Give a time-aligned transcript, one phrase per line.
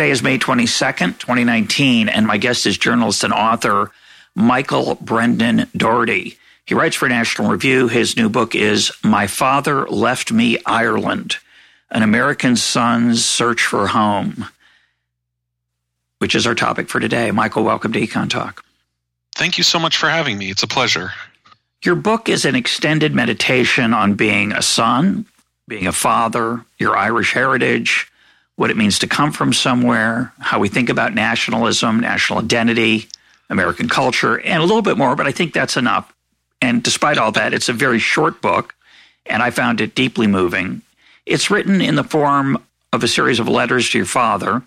[0.00, 3.90] Today is May 22nd, 2019, and my guest is journalist and author
[4.34, 6.38] Michael Brendan Dougherty.
[6.64, 7.86] He writes for National Review.
[7.86, 11.36] His new book is My Father Left Me Ireland
[11.90, 14.48] An American Son's Search for Home,
[16.16, 17.30] which is our topic for today.
[17.30, 18.64] Michael, welcome to Econ Talk.
[19.34, 20.48] Thank you so much for having me.
[20.50, 21.12] It's a pleasure.
[21.84, 25.26] Your book is an extended meditation on being a son,
[25.68, 28.10] being a father, your Irish heritage,
[28.60, 33.08] what it means to come from somewhere, how we think about nationalism, national identity,
[33.48, 36.12] American culture, and a little bit more, but I think that's enough.
[36.60, 38.74] And despite all that, it's a very short book,
[39.24, 40.82] and I found it deeply moving.
[41.24, 42.62] It's written in the form
[42.92, 44.60] of a series of letters to your father.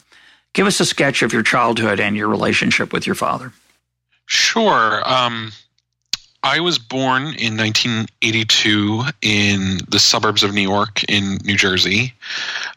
[0.53, 3.53] Give us a sketch of your childhood and your relationship with your father.
[4.25, 5.08] Sure.
[5.08, 5.52] Um,
[6.44, 12.14] I was born in 1982 in the suburbs of New York, in New Jersey,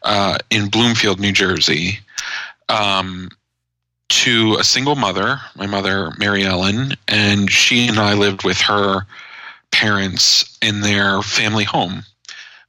[0.04, 1.98] uh, in Bloomfield, New Jersey,
[2.68, 3.28] um,
[4.08, 9.04] to a single mother, my mother, Mary Ellen, and she and I lived with her
[9.72, 12.04] parents in their family home.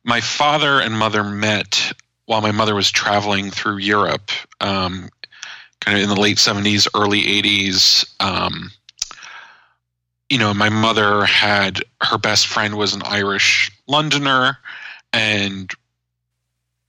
[0.04, 1.94] My father and mother met
[2.26, 4.32] while my mother was traveling through Europe,
[4.62, 5.10] um,
[5.80, 8.04] kind of in the late 70s, early 80s.
[8.20, 8.72] Um,
[10.30, 14.58] you know, my mother had her best friend was an Irish Londoner,
[15.14, 15.72] and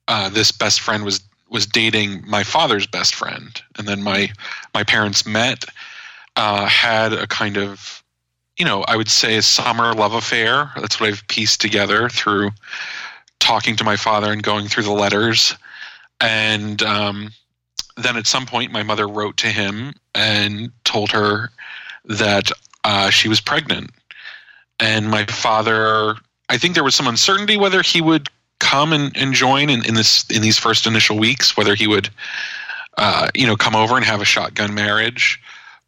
[0.08, 4.30] uh, this best friend was was dating my father's best friend, and then my
[4.74, 5.64] my parents met,
[6.36, 8.02] uh, had a kind of,
[8.58, 10.72] you know, I would say a summer love affair.
[10.76, 12.50] That's what I've pieced together through
[13.38, 15.54] talking to my father and going through the letters,
[16.20, 17.30] and um,
[17.96, 21.50] then at some point my mother wrote to him and told her
[22.04, 22.50] that
[22.88, 23.90] uh, she was pregnant.
[24.80, 26.14] And my father,
[26.48, 28.28] I think there was some uncertainty whether he would
[28.60, 32.08] come and, and join in, in this in these first initial weeks, whether he would,
[32.96, 35.38] uh, you know, come over and have a shotgun marriage.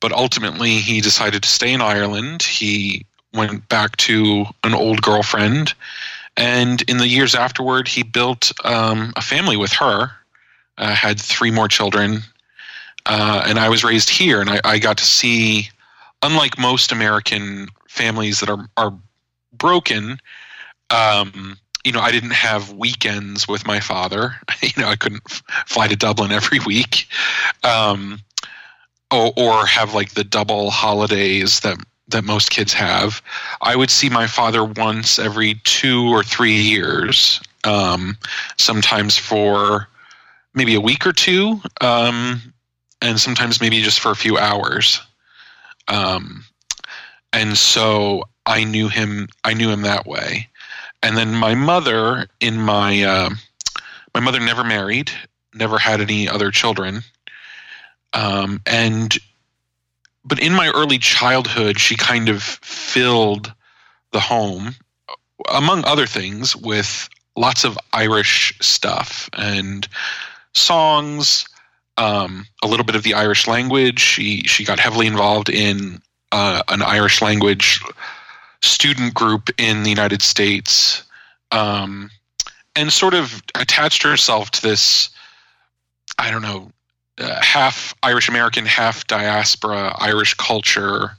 [0.01, 2.43] But ultimately, he decided to stay in Ireland.
[2.43, 5.73] He went back to an old girlfriend,
[6.37, 10.11] and in the years afterward, he built um, a family with her.
[10.77, 12.21] Uh, had three more children,
[13.07, 15.71] uh, and I was raised here, and I, I got to see
[16.23, 18.93] unlike most American families that are are
[19.53, 20.21] broken,
[20.91, 24.35] um, you know, I didn't have weekends with my father.
[24.63, 27.09] you know, I couldn't f- fly to Dublin every week,
[27.65, 28.21] um,
[29.11, 31.79] or, or have like the double holidays that
[32.09, 33.23] that most kids have.
[33.61, 38.17] I would see my father once every two or three years, um,
[38.59, 39.89] sometimes for
[40.55, 42.43] maybe a week or two, um,
[43.01, 45.01] and sometimes maybe just for a few hours.
[45.91, 46.45] Um,
[47.33, 49.29] and so I knew him.
[49.45, 50.49] I knew him that way.
[51.03, 53.31] And then my mother, in my uh,
[54.15, 55.11] my mother never married,
[55.55, 57.03] never had any other children.
[58.13, 59.17] Um, and
[60.25, 63.53] but in my early childhood, she kind of filled
[64.13, 64.75] the home,
[65.53, 69.89] among other things, with lots of Irish stuff and
[70.53, 71.47] songs
[72.01, 74.01] um, a little bit of the Irish language.
[74.01, 76.01] She she got heavily involved in
[76.33, 77.81] uh, an Irish language
[78.63, 81.03] student group in the United States,
[81.53, 82.11] um,
[82.75, 85.11] and sort of attached herself to this.
[86.19, 86.73] I don't know,
[87.19, 91.13] uh, half Irish American, half diaspora Irish culture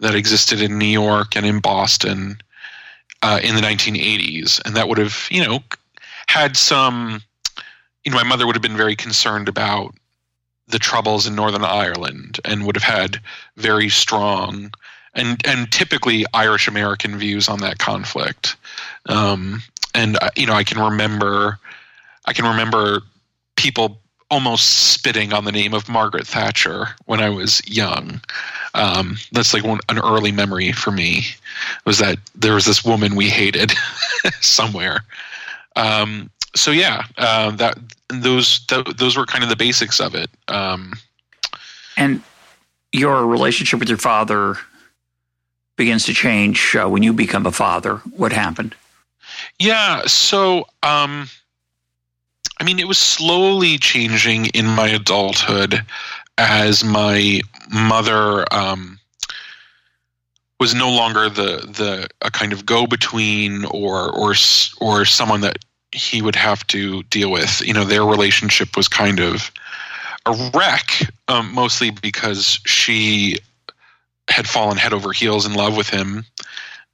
[0.00, 2.38] that existed in New York and in Boston
[3.22, 5.60] uh, in the 1980s, and that would have you know
[6.28, 7.22] had some.
[8.04, 9.92] You know, my mother would have been very concerned about
[10.68, 13.20] the troubles in Northern Ireland and would have had
[13.56, 14.72] very strong
[15.14, 18.56] and and typically Irish American views on that conflict.
[19.06, 19.62] Um,
[19.94, 21.58] and uh, you know, I can remember,
[22.26, 23.00] I can remember
[23.56, 23.98] people
[24.30, 28.20] almost spitting on the name of Margaret Thatcher when I was young.
[28.74, 31.26] Um, that's like one, an early memory for me
[31.84, 33.72] was that there was this woman we hated
[34.40, 35.04] somewhere.
[35.76, 40.30] Um, so yeah, uh, that those th- those were kind of the basics of it.
[40.48, 40.94] Um,
[41.96, 42.22] and
[42.92, 44.56] your relationship with your father
[45.76, 47.96] begins to change uh, when you become a father.
[48.16, 48.74] What happened?
[49.58, 51.28] Yeah, so um,
[52.58, 55.84] I mean, it was slowly changing in my adulthood
[56.38, 58.98] as my mother um,
[60.58, 64.34] was no longer the the a kind of go between or or
[64.80, 65.58] or someone that
[65.92, 67.62] he would have to deal with.
[67.64, 69.50] You know, their relationship was kind of
[70.26, 70.90] a wreck,
[71.28, 73.38] um, mostly because she
[74.28, 76.24] had fallen head over heels in love with him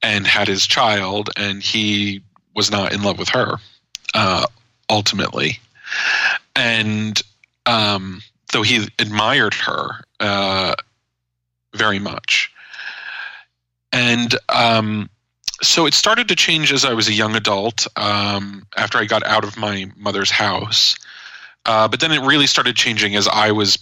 [0.03, 2.23] and had his child, and he
[2.55, 3.57] was not in love with her
[4.15, 4.47] uh,
[4.91, 5.59] ultimately.
[6.55, 7.21] And
[7.67, 8.21] um,
[8.53, 10.75] though he admired her uh,
[11.75, 12.53] very much,
[13.93, 15.09] and um,
[15.63, 19.25] so it started to change as I was a young adult um, after I got
[19.25, 20.97] out of my mother's house.
[21.65, 23.79] Uh, but then it really started changing as I was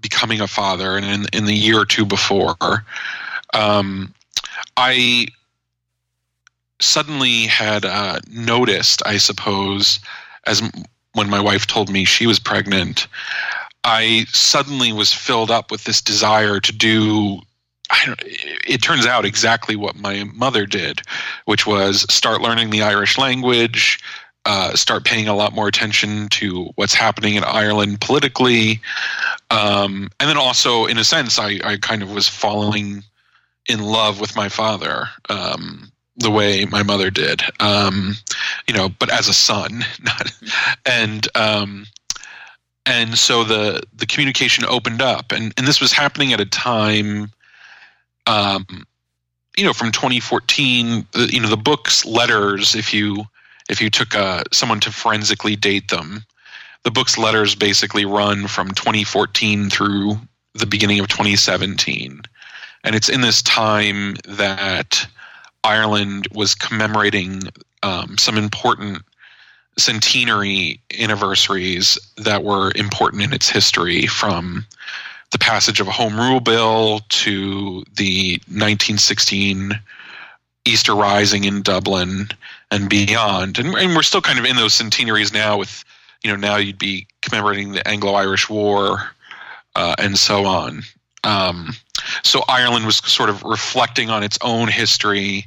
[0.00, 2.56] becoming a father, and in, in the year or two before,
[3.52, 4.14] um,
[4.76, 5.26] I
[6.80, 9.98] suddenly had uh, noticed, I suppose,
[10.46, 10.62] as
[11.14, 13.08] when my wife told me she was pregnant,
[13.82, 17.40] I suddenly was filled up with this desire to do
[17.90, 21.02] it turns out exactly what my mother did,
[21.46, 24.00] which was start learning the Irish language,
[24.44, 28.80] uh, start paying a lot more attention to what's happening in Ireland politically,
[29.50, 33.04] um, and then also, in a sense, I, I, kind of was falling
[33.68, 35.08] in love with my father.
[35.28, 38.16] Um, the way my mother did, um,
[38.66, 40.32] you know, but as a son, not,
[40.84, 41.86] and um,
[42.84, 47.30] and so the the communication opened up, and and this was happening at a time
[48.28, 48.64] um,
[49.56, 53.24] you know, from 2014, you know, the book's letters, if you
[53.68, 56.24] if you took uh, someone to forensically date them,
[56.84, 60.18] the book's letters basically run from 2014 through
[60.54, 62.22] the beginning of 2017,
[62.84, 65.06] and it's in this time that
[65.64, 67.42] Ireland was commemorating
[67.82, 69.02] um, some important
[69.76, 74.66] centenary anniversaries that were important in its history from
[75.30, 79.78] the passage of a home rule bill to the 1916
[80.64, 82.28] Easter Rising in Dublin
[82.70, 83.58] and beyond.
[83.58, 85.84] And, and, we're still kind of in those centenaries now with,
[86.22, 89.10] you know, now you'd be commemorating the Anglo Irish War
[89.74, 90.82] uh, and so on.
[91.24, 91.74] Um,
[92.22, 95.44] so Ireland was sort of reflecting on its own history,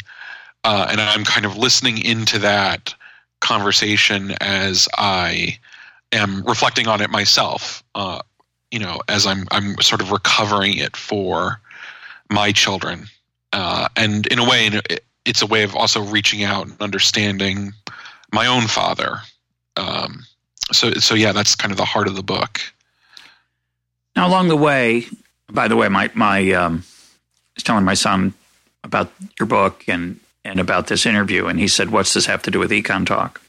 [0.64, 2.94] uh, and I'm kind of listening into that
[3.40, 5.58] conversation as I
[6.12, 7.84] am reflecting on it myself.
[7.96, 8.22] Uh,
[8.72, 11.60] you know, as I'm I'm sort of recovering it for
[12.30, 13.08] my children,
[13.54, 14.82] uh, and in a way,
[15.26, 17.74] it's a way of also reaching out and understanding
[18.32, 19.20] my own father.
[19.78, 20.26] Um,
[20.72, 22.62] so so yeah, that's kind of the heart of the book.
[24.16, 25.06] Now, along the way,
[25.50, 28.34] by the way, my my um, I was telling my son
[28.84, 32.52] about your book and and about this interview, and he said, "What's this have to
[32.52, 33.42] do with Econ Talk?"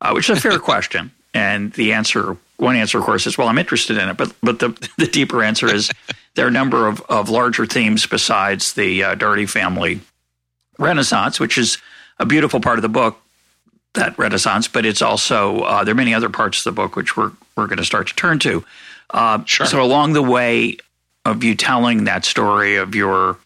[0.00, 3.48] Uh, which is a fair question, and the answer one answer, of course, is well,
[3.48, 4.68] I'm interested in it, but but the
[4.98, 5.90] the deeper answer is
[6.34, 10.00] there are a number of, of larger themes besides the uh, Dougherty family
[10.78, 11.78] Renaissance, which is
[12.18, 13.18] a beautiful part of the book,
[13.94, 17.16] that Renaissance, but it's also uh, there are many other parts of the book which
[17.16, 18.64] we're we're going to start to turn to.
[19.10, 19.66] Uh, sure.
[19.66, 20.76] So along the way
[21.24, 23.38] of you telling that story of your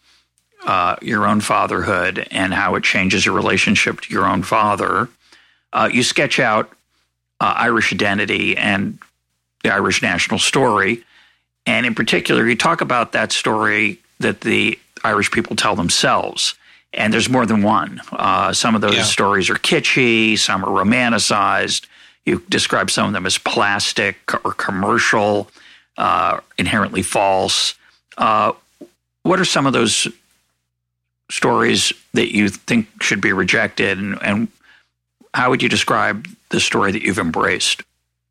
[0.65, 5.09] uh, your own fatherhood and how it changes your relationship to your own father,
[5.73, 6.71] uh, you sketch out
[7.45, 8.97] uh, Irish identity and
[9.63, 11.03] the Irish national story.
[11.67, 16.55] And in particular, you talk about that story that the Irish people tell themselves.
[16.91, 18.01] And there's more than one.
[18.11, 19.03] Uh, some of those yeah.
[19.03, 21.85] stories are kitschy, some are romanticized.
[22.25, 25.47] You describe some of them as plastic or commercial,
[25.97, 27.75] uh, inherently false.
[28.17, 28.53] Uh,
[29.21, 30.07] what are some of those
[31.29, 34.47] stories that you think should be rejected, and, and
[35.35, 37.83] how would you describe the story that you've embraced?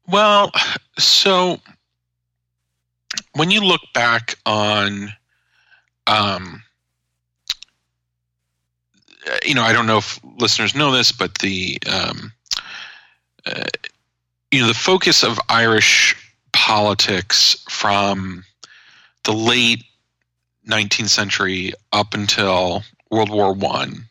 [0.08, 0.50] Well,
[0.98, 1.60] so
[3.34, 5.12] when you look back on,
[6.06, 6.62] um,
[9.44, 12.32] you know, I don't know if listeners know this, but the, um,
[13.44, 13.64] uh,
[14.50, 16.16] you know, the focus of Irish
[16.54, 18.44] politics from
[19.24, 19.84] the late
[20.66, 24.08] 19th century up until World War One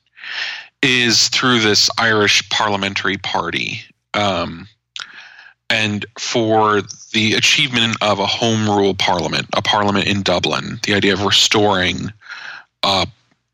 [0.83, 3.81] is through this Irish Parliamentary Party.
[4.13, 4.67] Um,
[5.69, 6.81] and for
[7.13, 12.11] the achievement of a home rule parliament, a parliament in Dublin, the idea of restoring
[12.83, 13.05] uh,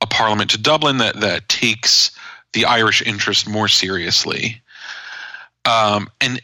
[0.02, 2.12] a parliament to Dublin that, that takes
[2.54, 4.62] the Irish interest more seriously.
[5.66, 6.42] Um, and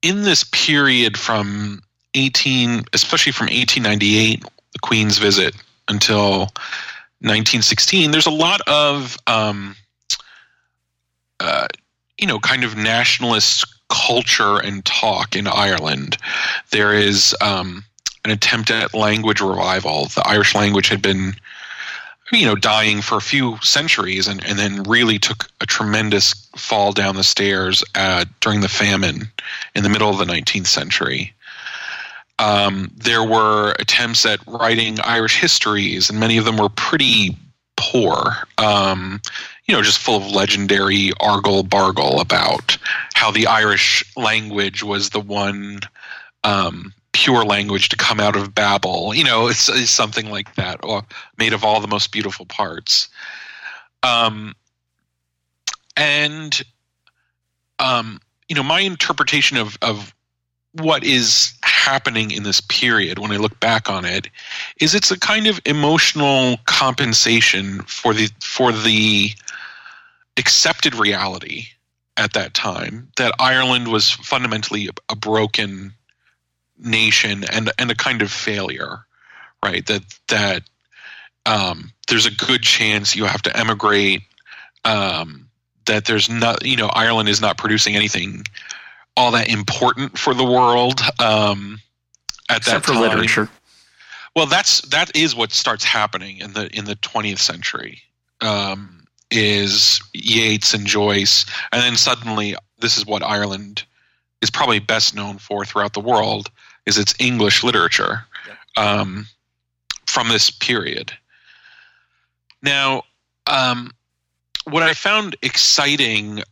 [0.00, 1.82] in this period from
[2.14, 5.54] 18, especially from 1898, the Queen's visit,
[5.88, 6.38] until
[7.20, 9.76] 1916, there's a lot of um,
[11.42, 11.66] uh,
[12.18, 16.16] you know, kind of nationalist culture and talk in Ireland.
[16.70, 17.84] There is um,
[18.24, 20.06] an attempt at language revival.
[20.06, 21.34] The Irish language had been,
[22.30, 26.92] you know, dying for a few centuries, and, and then really took a tremendous fall
[26.92, 29.28] down the stairs uh, during the famine
[29.74, 31.34] in the middle of the 19th century.
[32.38, 37.36] Um, there were attempts at writing Irish histories, and many of them were pretty
[37.76, 38.36] poor.
[38.58, 39.20] Um,
[39.66, 42.76] you know, just full of legendary argle bargle about
[43.14, 45.80] how the Irish language was the one
[46.44, 49.14] um, pure language to come out of Babel.
[49.14, 51.02] You know, it's, it's something like that, or
[51.38, 53.08] made of all the most beautiful parts.
[54.02, 54.54] Um,
[55.96, 56.60] and
[57.78, 60.14] um, you know, my interpretation of of
[60.72, 64.28] what is happening in this period when I look back on it
[64.80, 69.30] is it's a kind of emotional compensation for the for the
[70.36, 71.66] accepted reality
[72.16, 75.92] at that time that Ireland was fundamentally a, broken
[76.78, 79.04] nation and and a kind of failure,
[79.64, 79.86] right?
[79.86, 80.62] That that
[81.46, 84.22] um, there's a good chance you have to emigrate.
[84.84, 85.48] Um,
[85.86, 88.44] that there's not, you know, Ireland is not producing anything
[89.16, 91.80] all that important for the world um,
[92.48, 93.02] at Except that time.
[93.02, 93.48] for literature.
[94.34, 98.02] Well, that's that is what starts happening in the in the 20th century.
[98.40, 99.01] Um,
[99.32, 103.84] is Yeats and Joyce, and then suddenly this is what Ireland
[104.40, 106.50] is probably best known for throughout the world
[106.86, 108.24] is its English literature
[108.76, 109.26] um,
[110.06, 111.12] from this period.
[112.60, 113.04] Now,
[113.46, 113.92] um,
[114.64, 116.42] what I found exciting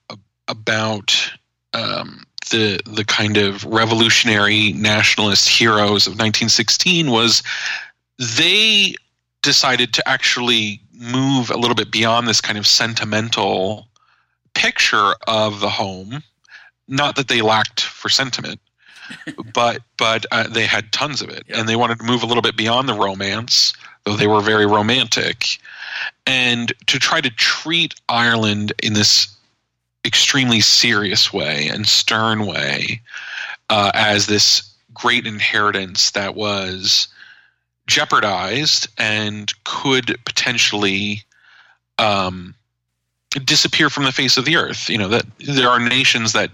[0.49, 1.33] about
[1.75, 7.43] um, the the kind of revolutionary nationalist heroes of 1916 was
[8.19, 8.95] they
[9.43, 13.89] decided to actually move a little bit beyond this kind of sentimental
[14.55, 16.23] picture of the home.
[16.89, 18.61] Not that they lacked for sentiment,
[19.55, 21.59] but but uh, they had tons of it, yeah.
[21.59, 23.73] and they wanted to move a little bit beyond the romance,
[24.05, 25.59] though they were very romantic,
[26.27, 29.29] and to try to treat Ireland in this
[30.05, 33.03] extremely serious way and stern way
[33.69, 34.63] uh, as this
[34.95, 37.09] great inheritance that was
[37.91, 41.25] jeopardized and could potentially
[41.99, 42.55] um,
[43.45, 44.89] disappear from the face of the earth.
[44.89, 46.51] You know that there are nations that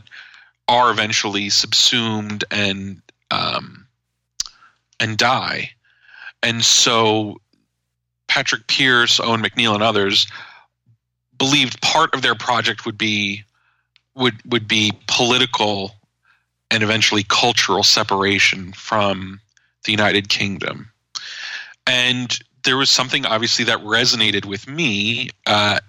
[0.67, 3.87] are eventually subsumed and um,
[4.99, 5.71] and die,
[6.43, 7.41] and so
[8.27, 10.27] Patrick Pearse, Eoin MacNeill, and others
[11.39, 13.45] believed part of their project would be
[14.15, 15.95] would would be political
[16.71, 19.39] and eventually cultural separation from
[19.85, 20.91] the United Kingdom.
[21.87, 25.81] And there was something obviously that resonated with me uh,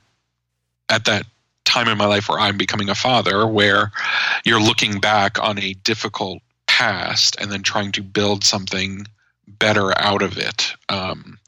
[0.90, 1.26] at that
[1.66, 3.92] time in my life where I'm becoming a father, where
[4.46, 9.06] you're looking back on a difficult past and then trying to build something
[9.48, 10.74] better out of it.
[10.90, 11.40] Um,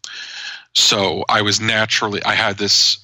[0.73, 2.99] so I was naturally, I had this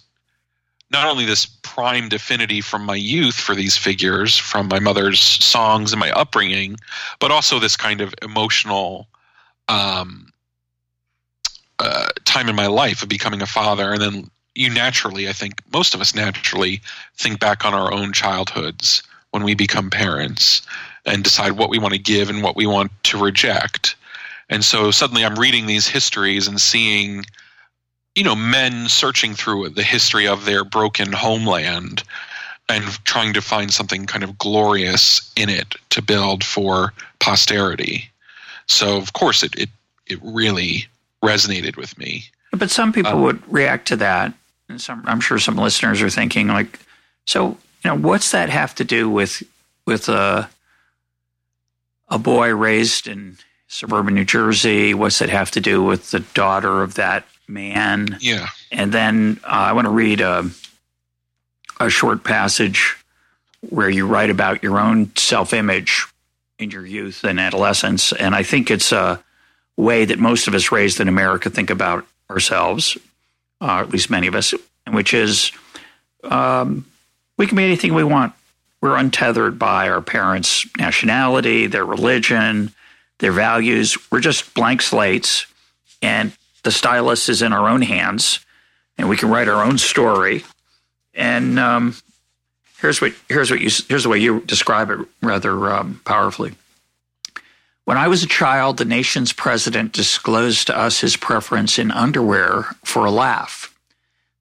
[0.92, 5.92] not only this primed affinity from my youth for these figures, from my mother's songs
[5.92, 6.78] and my upbringing,
[7.20, 9.08] but also this kind of emotional
[9.68, 10.32] um,
[11.80, 13.94] uh, time in my life of becoming a father.
[13.94, 16.82] And then you naturally, I think most of us naturally
[17.18, 20.62] think back on our own childhoods when we become parents
[21.06, 23.96] and decide what we want to give and what we want to reject.
[24.50, 27.26] And so suddenly I'm reading these histories and seeing
[28.16, 32.04] you know men searching through the history of their broken homeland
[32.70, 38.10] and trying to find something kind of glorious in it to build for posterity.
[38.68, 39.70] So of course it it,
[40.08, 40.88] it really
[41.26, 42.26] resonated with me.
[42.52, 44.34] But some people um, would react to that.
[44.70, 46.80] And some I'm sure some listeners are thinking like,
[47.26, 49.44] so you know, what's that have to do with
[49.86, 50.50] with a
[52.08, 54.94] a boy raised in suburban New Jersey?
[54.94, 58.18] What's that have to do with the daughter of that man.
[58.22, 58.48] Yeah.
[58.72, 60.50] And then uh, I want to read a,
[61.80, 62.98] a short passage
[63.62, 66.06] where you write about your own self image
[66.60, 68.14] in your youth and adolescence.
[68.14, 69.24] And I think it's a
[69.78, 72.98] way that most of us raised in America think about ourselves,
[73.62, 74.54] uh, at least many of us,
[74.88, 75.52] which is
[76.24, 76.86] um,
[77.38, 78.34] we can be anything we want.
[78.82, 82.72] We're untethered by our parents' nationality, their religion,
[83.20, 83.98] their values.
[84.12, 85.46] We're just blank slates.
[86.02, 86.32] And
[86.64, 88.40] the stylus is in our own hands,
[88.98, 90.44] and we can write our own story.
[91.14, 91.96] And um,
[92.80, 96.54] here's what here's what you here's the way you describe it rather um, powerfully.
[97.86, 102.66] When I was a child, the nation's president disclosed to us his preference in underwear
[102.84, 103.72] for a laugh.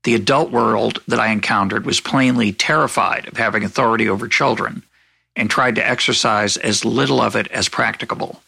[0.04, 4.82] The adult world that I encountered was plainly terrified of having authority over children,
[5.36, 8.42] and tried to exercise as little of it as practicable.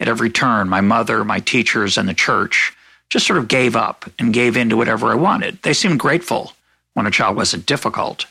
[0.00, 2.72] At every turn, my mother, my teachers, and the church
[3.08, 5.62] just sort of gave up and gave in to whatever I wanted.
[5.62, 6.54] They seemed grateful
[6.94, 8.26] when a child wasn't difficult.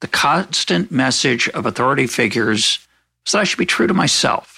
[0.00, 2.78] The constant message of authority figures
[3.24, 4.55] was that I should be true to myself.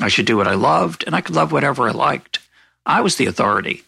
[0.00, 2.40] I should do what I loved, and I could love whatever I liked.
[2.84, 3.84] I was the authority.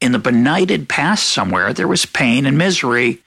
[0.00, 3.22] In the benighted past somewhere, there was pain and misery,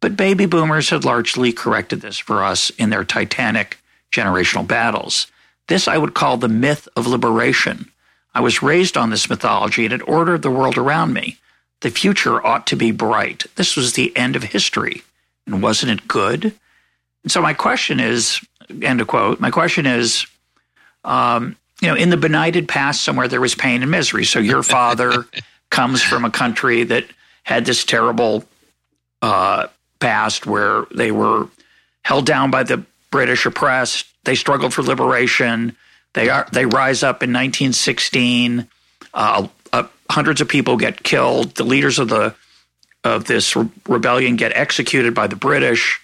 [0.00, 3.78] but baby boomers had largely corrected this for us in their titanic
[4.12, 5.26] generational battles.
[5.68, 7.90] This I would call the myth of liberation.
[8.34, 11.38] I was raised on this mythology and it ordered the world around me.
[11.80, 13.46] The future ought to be bright.
[13.56, 15.02] This was the end of history.
[15.46, 16.44] And wasn't it good?
[17.22, 18.40] And so my question is,
[18.82, 20.26] end of quote, my question is,
[21.04, 24.24] um, you know, in the benighted past somewhere there was pain and misery.
[24.24, 25.26] So your father
[25.70, 27.04] comes from a country that
[27.44, 28.44] had this terrible
[29.22, 29.68] uh,
[29.98, 31.48] past where they were
[32.02, 34.06] held down by the British, oppressed.
[34.24, 35.76] They struggled for liberation.
[36.14, 38.68] They are they rise up in 1916.
[39.12, 41.54] Uh, uh, hundreds of people get killed.
[41.54, 42.34] The leaders of the
[43.04, 46.00] of this re- rebellion get executed by the British.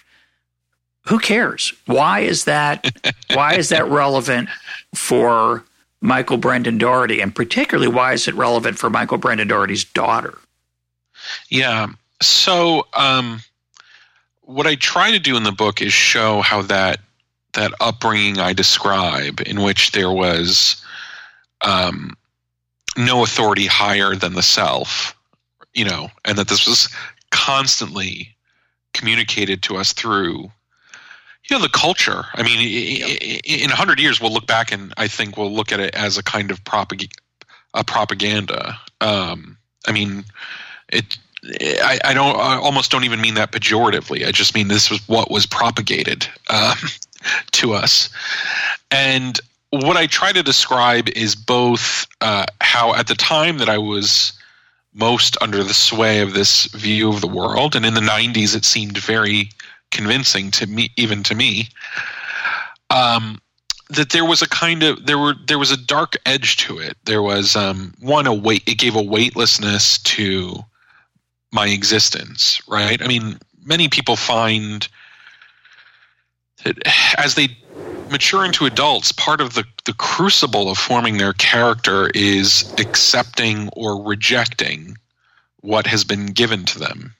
[1.07, 1.73] Who cares?
[1.85, 2.85] Why is that?
[3.33, 4.49] why is that relevant
[4.95, 5.63] for
[6.01, 10.37] Michael Brendan Dougherty, and particularly why is it relevant for Michael Brendan Dougherty's daughter?
[11.49, 11.87] Yeah.
[12.21, 13.41] So, um,
[14.41, 16.99] what I try to do in the book is show how that
[17.53, 20.81] that upbringing I describe, in which there was
[21.61, 22.15] um,
[22.95, 25.15] no authority higher than the self,
[25.73, 26.87] you know, and that this was
[27.31, 28.35] constantly
[28.93, 30.51] communicated to us through
[31.49, 32.25] you know the culture.
[32.33, 32.59] I mean
[33.45, 36.17] in a hundred years we'll look back and i think we'll look at it as
[36.17, 37.11] a kind of propag-
[37.73, 38.79] a propaganda.
[39.01, 40.25] Um, i mean
[40.89, 41.17] it
[41.61, 44.27] I, I, don't I almost don't even mean that pejoratively.
[44.27, 46.75] I just mean this was what was propagated um,
[47.53, 48.09] to us.
[48.91, 49.39] And
[49.69, 54.33] what I try to describe is both uh, how, at the time that I was
[54.93, 58.65] most under the sway of this view of the world, and in the 90s, it
[58.65, 59.49] seemed very
[59.91, 61.69] convincing to me, even to me,
[62.89, 63.39] um,
[63.89, 66.97] that there was a kind of there were there was a dark edge to it.
[67.05, 68.63] There was um, one a weight.
[68.67, 70.63] It gave a weightlessness to
[71.51, 72.61] my existence.
[72.67, 73.01] Right.
[73.01, 74.87] I mean, many people find
[76.63, 76.77] that
[77.17, 77.57] as they
[78.09, 84.01] mature into adults, part of the, the crucible of forming their character is accepting or
[84.01, 84.97] rejecting
[85.61, 87.13] what has been given to them.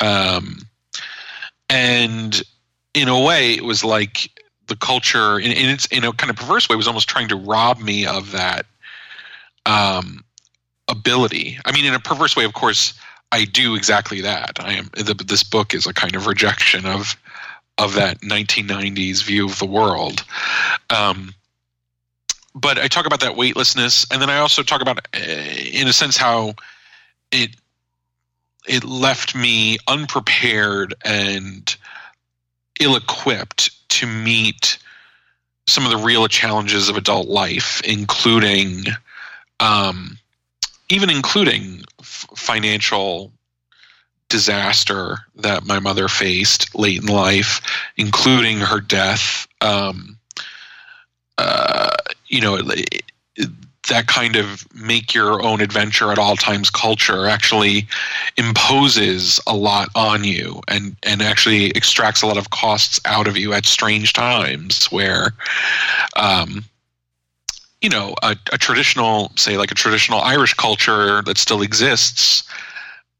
[0.00, 0.60] Um,
[1.76, 2.42] and
[2.94, 4.30] in a way, it was like
[4.66, 7.36] the culture, in, in, its in a kind of perverse way, was almost trying to
[7.36, 8.64] rob me of that
[9.66, 10.24] um,
[10.88, 11.58] ability.
[11.66, 12.94] I mean, in a perverse way, of course,
[13.30, 14.56] I do exactly that.
[14.58, 14.88] I am.
[14.94, 17.14] The, this book is a kind of rejection of
[17.76, 20.24] of that 1990s view of the world.
[20.88, 21.34] Um,
[22.54, 25.92] but I talk about that weightlessness, and then I also talk about, uh, in a
[25.92, 26.54] sense, how
[27.30, 27.50] it
[28.66, 31.76] it left me unprepared and
[32.80, 34.78] ill-equipped to meet
[35.66, 38.84] some of the real challenges of adult life, including,
[39.60, 40.18] um,
[40.88, 43.32] even including f- financial
[44.28, 47.60] disaster that my mother faced late in life,
[47.96, 49.46] including her death.
[49.60, 50.18] Um,
[51.38, 51.90] uh,
[52.26, 53.02] you know, it,
[53.36, 53.50] it,
[53.86, 57.86] that kind of make your own adventure at all times culture actually
[58.36, 63.36] imposes a lot on you and, and actually extracts a lot of costs out of
[63.36, 65.32] you at strange times where
[66.16, 66.64] um,
[67.80, 72.48] you know a, a traditional say like a traditional irish culture that still exists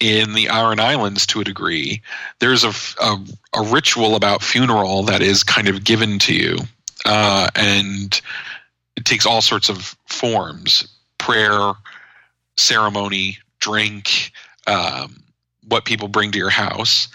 [0.00, 2.02] in the Aran Islands to a degree,
[2.38, 3.16] there's a, a,
[3.54, 6.58] a, ritual about funeral that is kind of given to you.
[7.06, 8.20] Uh, and
[8.96, 11.72] it takes all sorts of forms prayer,
[12.56, 14.30] ceremony, drink,
[14.66, 15.22] um,
[15.66, 17.08] what people bring to your house.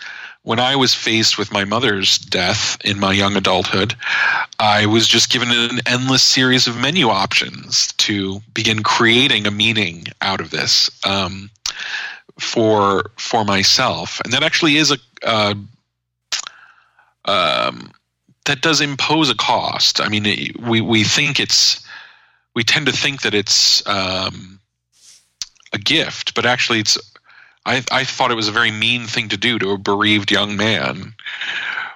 [0.43, 3.95] When I was faced with my mother's death in my young adulthood,
[4.59, 10.07] I was just given an endless series of menu options to begin creating a meaning
[10.19, 10.89] out of this.
[11.05, 11.51] Um,
[12.39, 15.53] for for myself, and that actually is a uh,
[17.25, 17.91] um,
[18.45, 20.01] that does impose a cost.
[20.01, 21.85] I mean, we we think it's
[22.55, 24.59] we tend to think that it's um,
[25.73, 26.97] a gift, but actually, it's.
[27.65, 30.57] I I thought it was a very mean thing to do to a bereaved young
[30.57, 31.13] man,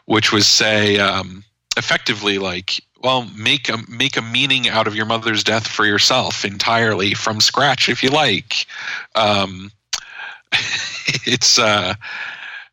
[0.06, 1.44] which was say um,
[1.78, 6.46] effectively like well make a make a meaning out of your mother's death for yourself
[6.46, 8.66] entirely from scratch if you like
[9.16, 9.72] um,
[11.26, 11.96] it's uh,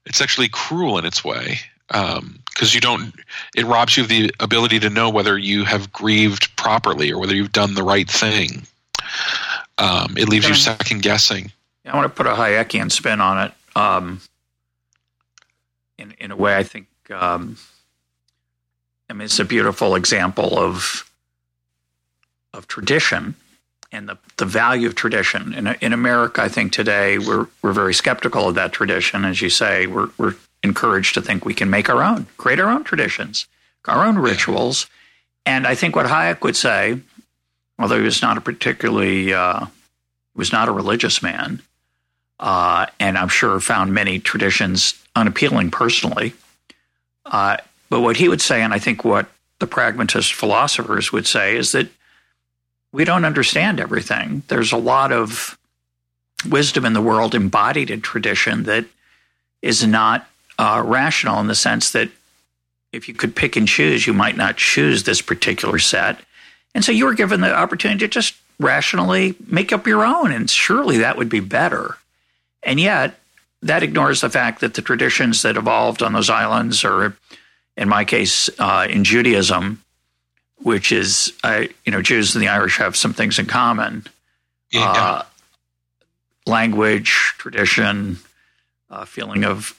[0.06, 1.58] it's actually cruel in its way
[1.88, 3.14] because because you don't
[3.56, 7.34] it robs you of the ability to know whether you have grieved properly or whether
[7.34, 8.66] you've done the right thing
[9.78, 11.52] um, it leaves you second guessing
[11.86, 14.20] i want to put a hayekian spin on it um,
[15.98, 17.56] in, in a way i think um,
[19.08, 21.10] i mean it's a beautiful example of
[22.54, 23.34] of tradition
[23.92, 25.52] and the, the value of tradition.
[25.52, 29.24] In, in America, I think today we're, we're very skeptical of that tradition.
[29.24, 32.70] As you say, we're, we're encouraged to think we can make our own, create our
[32.70, 33.46] own traditions,
[33.86, 34.86] our own rituals.
[35.44, 37.00] And I think what Hayek would say,
[37.78, 39.66] although he was not a particularly, uh,
[40.34, 41.60] was not a religious man,
[42.38, 46.34] uh, and I'm sure found many traditions unappealing personally.
[47.26, 47.58] Uh,
[47.90, 49.26] but what he would say, and I think what
[49.58, 51.88] the pragmatist philosophers would say, is that
[52.92, 54.42] we don't understand everything.
[54.48, 55.58] There's a lot of
[56.48, 58.84] wisdom in the world embodied in tradition that
[59.60, 60.26] is not
[60.58, 62.08] uh, rational in the sense that
[62.92, 66.18] if you could pick and choose, you might not choose this particular set.
[66.74, 70.48] And so you were given the opportunity to just rationally make up your own, and
[70.48, 71.96] surely that would be better.
[72.62, 73.18] And yet,
[73.62, 77.16] that ignores the fact that the traditions that evolved on those islands, or
[77.76, 79.82] in my case, uh, in Judaism,
[80.56, 84.06] which is, uh, you know, Jews and the Irish have some things in common.
[84.70, 84.90] Yeah.
[84.90, 85.22] Uh,
[86.46, 88.18] language, tradition,
[88.90, 89.78] uh, feeling of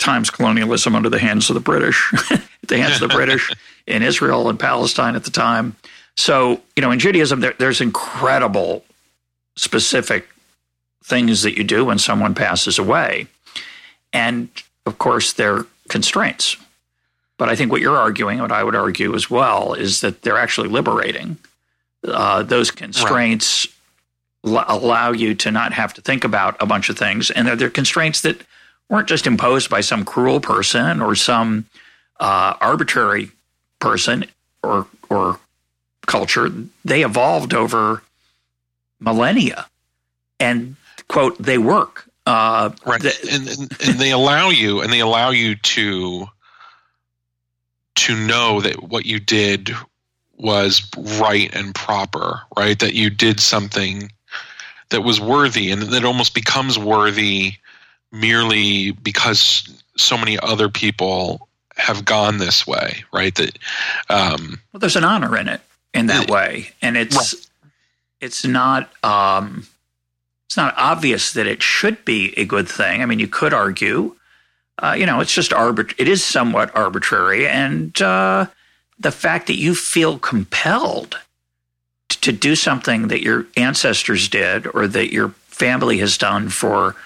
[0.00, 2.12] times colonialism under the hands of the British,
[2.66, 3.52] the hands of the British
[3.86, 5.76] in Israel and Palestine at the time.
[6.16, 8.84] So, you know, in Judaism, there, there's incredible
[9.56, 10.28] specific
[11.04, 13.26] things that you do when someone passes away.
[14.12, 14.48] And
[14.86, 16.56] of course, there are constraints.
[17.38, 20.38] But I think what you're arguing, what I would argue as well, is that they're
[20.38, 21.38] actually liberating.
[22.06, 23.66] Uh, those constraints
[24.44, 24.66] right.
[24.68, 27.56] l- allow you to not have to think about a bunch of things, and they're,
[27.56, 28.42] they're constraints that
[28.90, 31.64] weren't just imposed by some cruel person or some
[32.18, 33.30] uh, arbitrary
[33.78, 34.26] person
[34.62, 35.40] or or
[36.06, 36.50] culture.
[36.84, 38.02] They evolved over
[38.98, 39.66] millennia,
[40.38, 40.76] and
[41.08, 42.04] quote they work.
[42.26, 46.26] Uh, right, the, and, and, and they allow you, and they allow you to
[47.94, 49.70] to know that what you did
[50.36, 50.88] was
[51.20, 52.78] right and proper, right?
[52.78, 54.10] That you did something
[54.88, 57.54] that was worthy and that almost becomes worthy
[58.12, 63.34] merely because so many other people have gone this way, right?
[63.34, 63.58] That
[64.08, 65.60] um, well, there's an honor in it
[65.94, 67.46] in that it, way, and it's right.
[68.20, 69.66] it's not um,
[70.46, 73.02] it's not obvious that it should be a good thing.
[73.02, 74.16] I mean, you could argue
[74.82, 75.94] uh, you know, it's just arbit.
[75.98, 78.46] It is somewhat arbitrary, and uh,
[78.98, 81.18] the fact that you feel compelled
[82.08, 86.96] to, to do something that your ancestors did or that your family has done for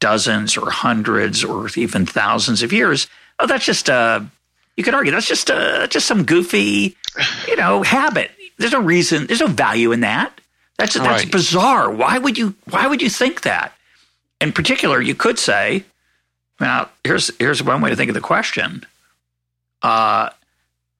[0.00, 3.06] dozens or hundreds or even thousands of years.
[3.38, 4.20] Oh, that's just uh,
[4.76, 6.96] you could argue that's just uh, just some goofy,
[7.48, 8.30] you know, habit.
[8.58, 9.26] There's no reason.
[9.26, 10.40] There's no value in that.
[10.78, 11.32] That's that's right.
[11.32, 11.90] bizarre.
[11.90, 13.72] Why would you Why would you think that?
[14.40, 15.84] In particular, you could say,
[16.60, 18.84] now, here's here's one way to think of the question.
[19.82, 20.30] Uh,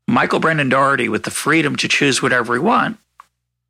[0.06, 2.98] Michael Brendan Dougherty, with the freedom to choose whatever he want,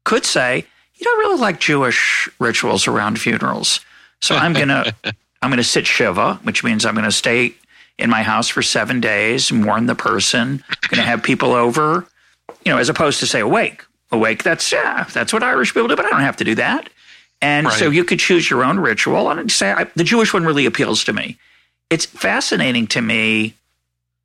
[0.05, 3.81] could say, "You don't really like Jewish rituals around funerals,
[4.21, 4.95] so I'm gonna
[5.43, 7.55] I'm gonna sit shiva, which means I'm gonna stay
[7.99, 12.07] in my house for seven days, and mourn the person, gonna have people over,
[12.65, 13.83] you know, as opposed to say awake.
[14.13, 16.89] Awake, that's yeah, that's what Irish people do, but I don't have to do that."
[17.43, 17.79] And right.
[17.79, 21.05] so you could choose your own ritual and say, I, the Jewish one really appeals
[21.05, 21.37] to me
[21.91, 23.55] it's fascinating to me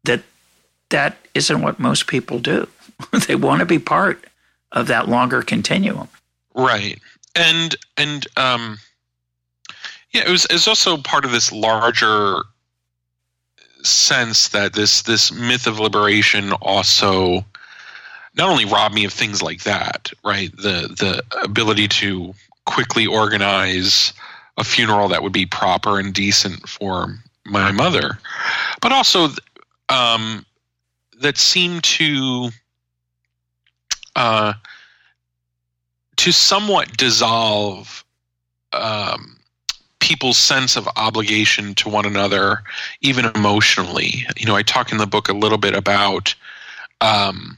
[0.06, 0.24] that
[0.90, 2.68] that isn't what most people do.
[3.28, 4.26] they want to be part
[4.72, 6.08] of that longer continuum.
[6.56, 7.00] Right.
[7.36, 8.80] And and um
[10.12, 12.42] yeah, it was it's also part of this larger
[13.84, 17.46] sense that this this myth of liberation also
[18.36, 20.56] not only robbed me of things like that, right?
[20.58, 22.34] The the ability to
[22.66, 24.14] quickly organize
[24.58, 28.20] a funeral that would be proper and decent for my mother,
[28.82, 29.30] but also
[29.90, 30.46] um,
[31.20, 32.50] that seemed to
[34.16, 34.54] uh,
[36.18, 38.04] to somewhat dissolve
[38.74, 39.38] um,
[40.12, 42.62] people's sense of obligation to one another,
[43.00, 44.26] even emotionally.
[44.36, 46.36] You know, I talk in the book a little bit about
[47.00, 47.58] um,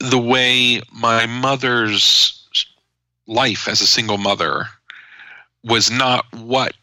[0.00, 2.44] the way my mother's
[3.28, 4.64] life as a single mother
[5.62, 6.74] was not what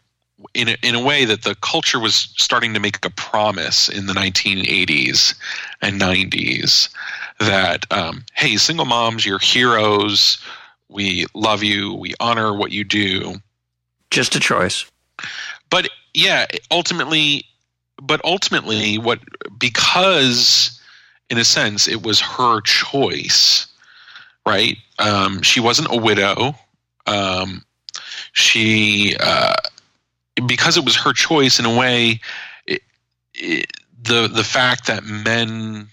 [0.54, 4.06] in a, in a way that the culture was starting to make a promise in
[4.06, 5.36] the 1980s
[5.82, 6.88] and 90s
[7.42, 10.42] that um, hey single moms you're heroes.
[10.88, 11.94] We love you.
[11.94, 13.42] We honor what you do
[14.12, 14.86] just a choice
[15.70, 17.46] but yeah ultimately
[18.02, 19.20] but ultimately, what
[19.58, 20.80] because
[21.30, 23.68] in a sense it was her choice,
[24.46, 24.78] right?
[25.00, 26.56] Um, she wasn't a widow.
[27.06, 27.64] Um,
[28.34, 29.54] she uh,
[30.48, 32.20] because it was her choice in a way.
[32.66, 32.82] It,
[33.36, 33.72] it,
[34.02, 35.88] the the fact that men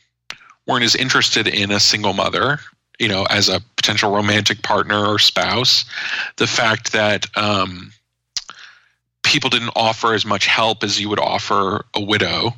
[0.67, 2.59] weren't as interested in a single mother
[2.99, 5.85] you know, as a potential romantic partner or spouse.
[6.39, 7.93] The fact that um,
[9.29, 12.51] people didn't offer as much help as you would offer a widow,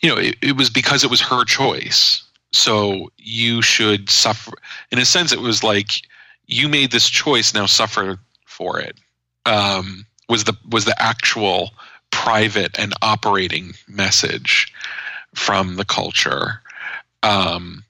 [0.00, 2.22] you know, it, it was because it was her choice.
[2.50, 4.52] So you should suffer.
[4.90, 6.00] In a sense, it was like
[6.46, 8.96] you made this choice, now suffer for it.
[9.44, 11.72] Um, was the was the actual
[12.10, 14.72] private and operating message
[15.34, 16.62] from the culture.
[17.22, 17.84] Um,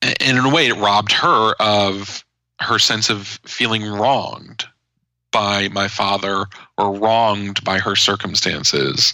[0.00, 2.24] and in a way, it robbed her of
[2.60, 4.64] her sense of feeling wronged
[5.32, 9.12] by my father or wronged by her circumstances,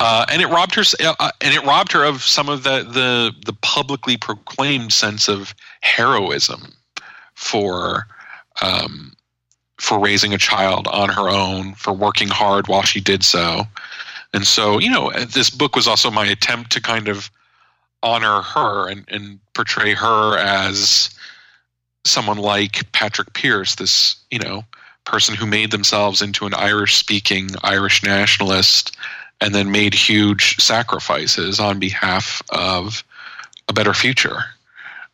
[0.00, 0.82] uh, and it robbed her.
[1.00, 5.54] Uh, and it robbed her of some of the the the publicly proclaimed sense of
[5.80, 6.72] heroism
[7.34, 8.06] for.
[8.60, 9.12] Um,
[9.78, 13.64] for raising a child on her own, for working hard while she did so.
[14.32, 17.30] And so, you know, this book was also my attempt to kind of
[18.02, 21.10] honor her and, and portray her as
[22.04, 24.64] someone like Patrick Pearse, this, you know,
[25.04, 28.96] person who made themselves into an Irish speaking Irish nationalist
[29.40, 33.02] and then made huge sacrifices on behalf of
[33.68, 34.44] a better future.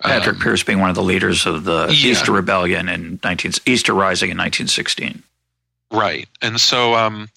[0.01, 2.11] Patrick um, Pearse being one of the leaders of the yeah.
[2.13, 5.23] Easter Rebellion in 19 Easter Rising in 1916.
[5.91, 6.29] Right.
[6.43, 7.29] And so um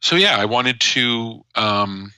[0.00, 2.12] so yeah, I wanted to um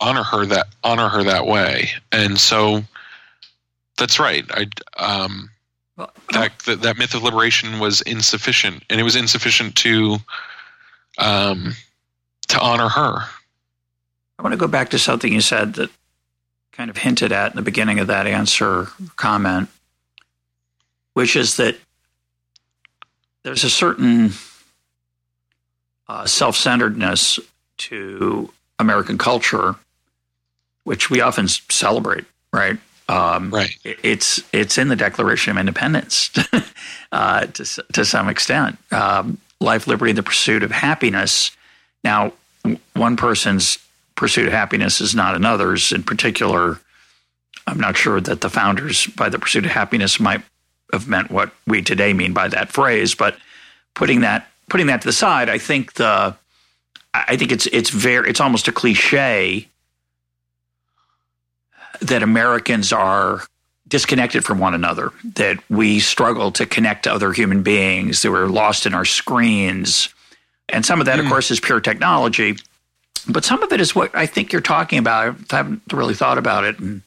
[0.00, 1.90] honor her that honor her that way.
[2.12, 2.84] And so
[3.98, 4.44] that's right.
[4.50, 4.66] I
[4.98, 5.50] um,
[5.98, 10.18] that, that, that myth of liberation was insufficient, and it was insufficient to
[11.18, 11.74] um,
[12.48, 13.24] to honor her.
[14.38, 15.90] I want to go back to something you said that
[16.72, 19.68] kind of hinted at in the beginning of that answer comment,
[21.14, 21.76] which is that
[23.42, 24.30] there's a certain
[26.06, 27.40] uh, self centeredness
[27.78, 29.74] to American culture
[30.88, 32.78] which we often celebrate, right?
[33.08, 33.74] Um, right.
[33.84, 36.30] It's it's in the Declaration of Independence
[37.12, 38.78] uh, to to some extent.
[38.92, 41.50] Um, life, liberty, and the pursuit of happiness.
[42.04, 42.32] Now,
[42.94, 43.78] one person's
[44.14, 45.90] pursuit of happiness is not another's.
[45.92, 46.80] In particular,
[47.66, 50.42] I'm not sure that the founders, by the pursuit of happiness, might
[50.92, 53.14] have meant what we today mean by that phrase.
[53.14, 53.36] But
[53.94, 56.36] putting that putting that to the side, I think the
[57.14, 59.68] I think it's it's very it's almost a cliche
[62.00, 63.42] that Americans are
[63.88, 68.46] disconnected from one another, that we struggle to connect to other human beings, that we're
[68.46, 70.08] lost in our screens.
[70.68, 71.20] And some of that, mm.
[71.20, 71.30] of hmm.
[71.30, 72.56] course, is pure technology.
[73.28, 75.36] But some of it is what I think you're talking about.
[75.50, 76.78] I haven't really thought about it.
[76.78, 77.02] And I'm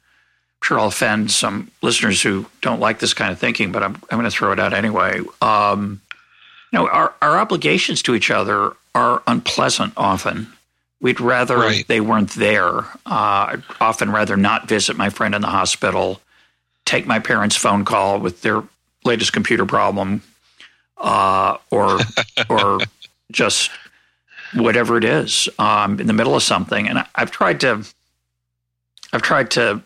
[0.63, 4.17] sure I'll offend some listeners who don't like this kind of thinking, but I'm, I'm
[4.17, 5.21] going to throw it out anyway.
[5.41, 6.01] Um,
[6.71, 10.47] you know, our, our obligations to each other are unpleasant often.
[11.01, 11.87] We'd rather right.
[11.87, 12.77] they weren't there.
[12.77, 16.21] Uh, I'd often rather not visit my friend in the hospital,
[16.85, 18.63] take my parents' phone call with their
[19.03, 20.21] latest computer problem,
[20.97, 21.99] uh, or
[22.49, 22.79] or
[23.31, 23.71] just
[24.53, 26.87] whatever it is um, in the middle of something.
[26.87, 27.83] And I, I've tried to
[29.11, 29.81] I've tried to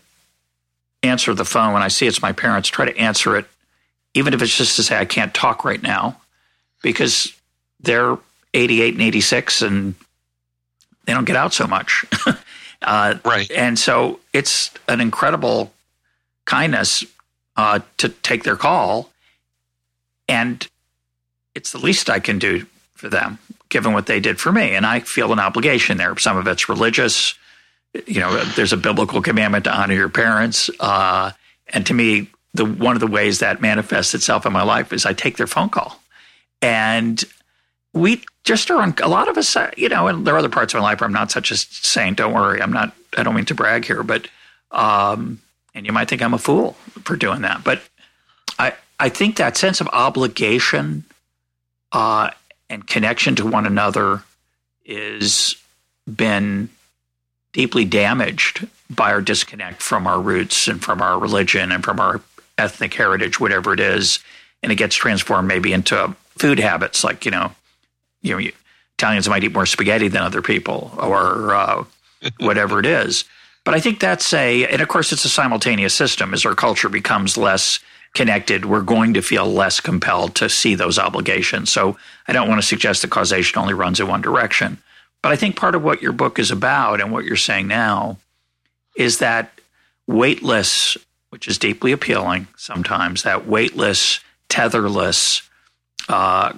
[1.02, 2.68] answer the phone when I see it's my parents.
[2.68, 3.46] Try to answer it,
[4.14, 6.20] even if it's just to say I can't talk right now,
[6.84, 7.34] because
[7.80, 8.18] they're
[8.54, 9.96] 88 and 86 and
[11.06, 12.06] they don't get out so much.
[12.82, 13.50] uh, right.
[13.52, 15.72] And so it's an incredible
[16.46, 17.04] kindness
[17.56, 19.10] uh, to take their call.
[20.28, 20.68] And
[21.54, 23.40] it's the least I can do for them,
[23.70, 24.76] given what they did for me.
[24.76, 26.18] And I feel an obligation there.
[26.18, 27.36] Some of it's religious.
[28.08, 30.70] You know, there's a biblical commandment to honor your parents.
[30.80, 31.32] Uh,
[31.68, 35.06] and to me, the one of the ways that manifests itself in my life is
[35.06, 36.02] I take their phone call.
[36.62, 37.24] And
[37.96, 40.50] we just are on a lot of us, uh, you know, and there are other
[40.50, 42.18] parts of my life where I'm not such a saint.
[42.18, 42.62] Don't worry.
[42.62, 44.28] I'm not, I don't mean to brag here, but,
[44.72, 45.40] um,
[45.74, 46.74] and you might think I'm a fool
[47.06, 47.64] for doing that.
[47.64, 47.82] But
[48.60, 51.06] I, I think that sense of obligation
[51.94, 52.32] uh,
[52.70, 54.24] and connection to one another
[54.86, 55.56] is
[56.06, 56.70] been
[57.54, 62.22] deeply damaged by our disconnect from our roots and from our religion and from our
[62.58, 64.20] ethnic heritage, whatever it is.
[64.62, 67.52] And it gets transformed maybe into food habits like, you know,
[68.26, 68.50] you know,
[68.98, 71.84] Italians might eat more spaghetti than other people or uh,
[72.40, 73.26] whatever it is.
[73.64, 76.34] But I think that's a, and of course, it's a simultaneous system.
[76.34, 77.80] As our culture becomes less
[78.14, 81.72] connected, we're going to feel less compelled to see those obligations.
[81.72, 84.78] So I don't want to suggest that causation only runs in one direction.
[85.22, 88.18] But I think part of what your book is about and what you're saying now
[88.96, 89.60] is that
[90.08, 90.98] weightless,
[91.32, 95.42] which is deeply appealing sometimes, that weightless, tetherless
[96.08, 96.54] uh,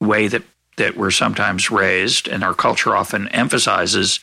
[0.00, 0.42] way that,
[0.76, 4.20] that we're sometimes raised and our culture often emphasizes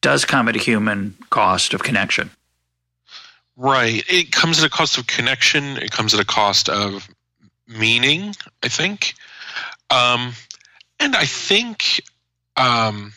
[0.00, 2.30] does come at a human cost of connection.
[3.56, 4.02] Right.
[4.08, 5.76] It comes at a cost of connection.
[5.76, 7.08] It comes at a cost of
[7.68, 9.14] meaning, I think.
[9.90, 10.32] Um,
[10.98, 12.02] and I think,
[12.56, 13.12] um,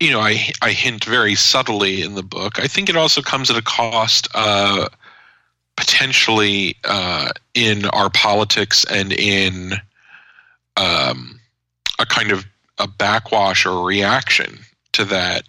[0.00, 2.58] you know, I, I hint very subtly in the book.
[2.58, 4.88] I think it also comes at a cost, uh,
[5.76, 9.74] potentially, uh, in our politics and in
[10.76, 11.33] um,
[11.98, 12.44] a kind of
[12.78, 14.58] a backwash or reaction
[14.92, 15.44] to that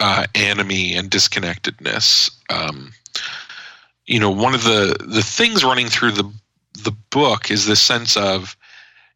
[0.00, 2.30] uh, anomie and disconnectedness.
[2.50, 2.92] Um,
[4.06, 6.32] you know, one of the the things running through the
[6.84, 8.56] the book is this sense of,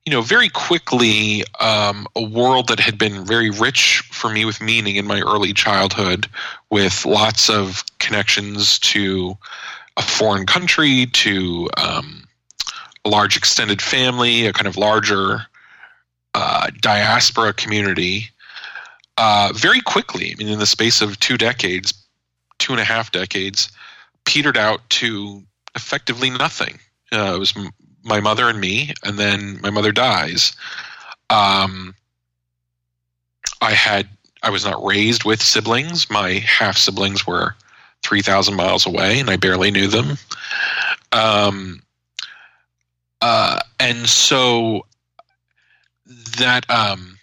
[0.04, 4.60] you know, very quickly um, a world that had been very rich for me with
[4.60, 6.26] meaning in my early childhood,
[6.70, 9.36] with lots of connections to
[9.96, 12.24] a foreign country, to um,
[13.04, 15.46] a large extended family, a kind of larger
[16.34, 18.30] uh, diaspora community
[19.16, 20.32] uh, very quickly.
[20.32, 21.92] I mean, in the space of two decades,
[22.58, 23.70] two and a half decades,
[24.24, 25.42] petered out to
[25.74, 26.78] effectively nothing.
[27.12, 27.70] Uh, it was m-
[28.04, 30.52] my mother and me, and then my mother dies.
[31.28, 31.94] Um,
[33.60, 34.08] I had
[34.42, 36.08] I was not raised with siblings.
[36.08, 37.54] My half siblings were
[38.02, 40.16] three thousand miles away, and I barely knew them.
[41.12, 41.82] Um,
[43.20, 44.86] uh, and so
[46.38, 47.18] that um,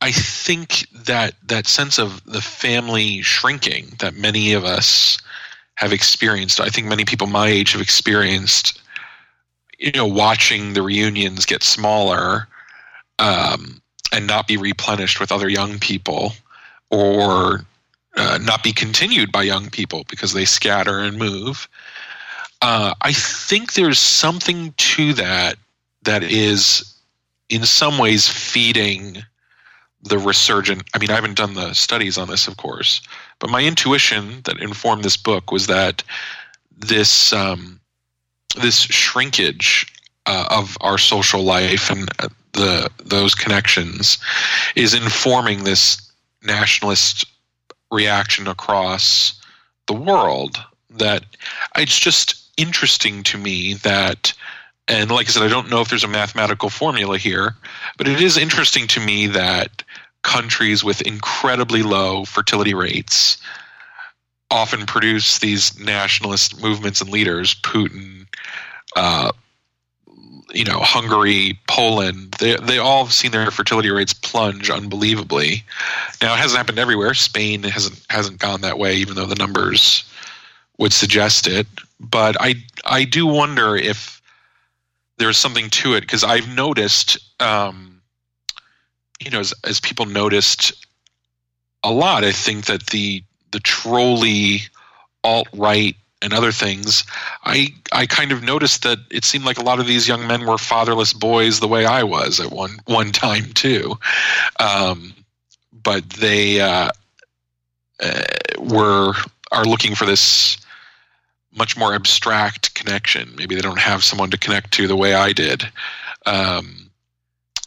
[0.00, 5.18] I think that that sense of the family shrinking that many of us
[5.74, 8.80] have experienced, I think many people my age have experienced,
[9.78, 12.48] you know, watching the reunions get smaller
[13.18, 16.32] um, and not be replenished with other young people
[16.90, 17.66] or
[18.16, 21.68] uh, not be continued by young people because they scatter and move.
[22.62, 25.56] Uh, I think there's something to that
[26.02, 26.97] that is
[27.48, 29.18] in some ways feeding
[30.02, 33.00] the resurgent i mean i haven't done the studies on this of course
[33.38, 36.02] but my intuition that informed this book was that
[36.78, 37.80] this um,
[38.60, 39.92] this shrinkage
[40.26, 44.18] uh, of our social life and uh, the those connections
[44.76, 47.26] is informing this nationalist
[47.90, 49.40] reaction across
[49.86, 50.56] the world
[50.90, 51.24] that
[51.76, 54.32] it's just interesting to me that
[54.88, 57.54] and like I said, I don't know if there's a mathematical formula here,
[57.98, 59.84] but it is interesting to me that
[60.22, 63.38] countries with incredibly low fertility rates
[64.50, 67.54] often produce these nationalist movements and leaders.
[67.56, 68.26] Putin,
[68.96, 69.30] uh,
[70.54, 75.64] you know, Hungary, Poland, they they all have seen their fertility rates plunge unbelievably.
[76.22, 77.12] Now it hasn't happened everywhere.
[77.12, 80.04] Spain hasn't hasn't gone that way, even though the numbers
[80.78, 81.66] would suggest it.
[82.00, 82.54] But I
[82.86, 84.17] I do wonder if
[85.18, 88.00] there's something to it because I've noticed, um,
[89.20, 90.86] you know, as, as people noticed
[91.82, 94.60] a lot, I think that the the trolley
[95.24, 97.04] alt right and other things,
[97.44, 100.46] I I kind of noticed that it seemed like a lot of these young men
[100.46, 103.98] were fatherless boys the way I was at one one time too,
[104.60, 105.14] um,
[105.72, 106.90] but they uh,
[108.00, 108.22] uh,
[108.58, 109.14] were
[109.50, 110.58] are looking for this
[111.58, 113.34] much more abstract connection.
[113.36, 115.64] Maybe they don't have someone to connect to the way I did.
[116.24, 116.90] Um,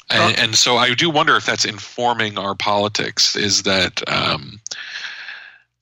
[0.09, 3.35] and, and, so I do wonder if that's informing our politics.
[3.35, 4.59] Is that um,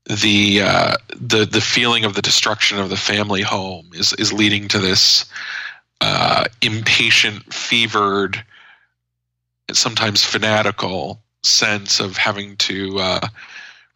[0.05, 4.67] the uh, the the feeling of the destruction of the family home is is leading
[4.67, 5.25] to this
[6.01, 8.43] uh, impatient, fevered,
[9.71, 13.27] sometimes fanatical sense of having to uh,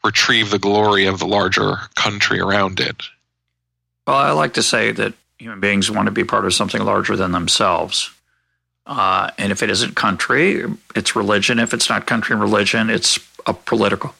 [0.03, 3.03] retrieve the glory of the larger country around it.
[4.07, 7.15] Well, I like to say that human beings want to be part of something larger
[7.15, 8.11] than themselves.
[8.85, 11.59] Uh, and if it isn't country, it's religion.
[11.59, 14.13] If it's not country and religion, it's a political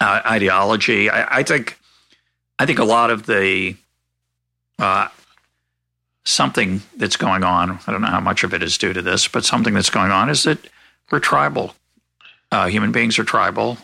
[0.00, 1.08] uh, ideology.
[1.08, 1.78] I, I, think,
[2.58, 3.76] I think a lot of the
[4.78, 5.08] uh,
[6.24, 7.78] something that's going on.
[7.86, 10.10] I don't know how much of it is due to this, but something that's going
[10.10, 10.58] on is that
[11.10, 11.74] we're tribal.
[12.50, 13.78] Uh, human beings are tribal,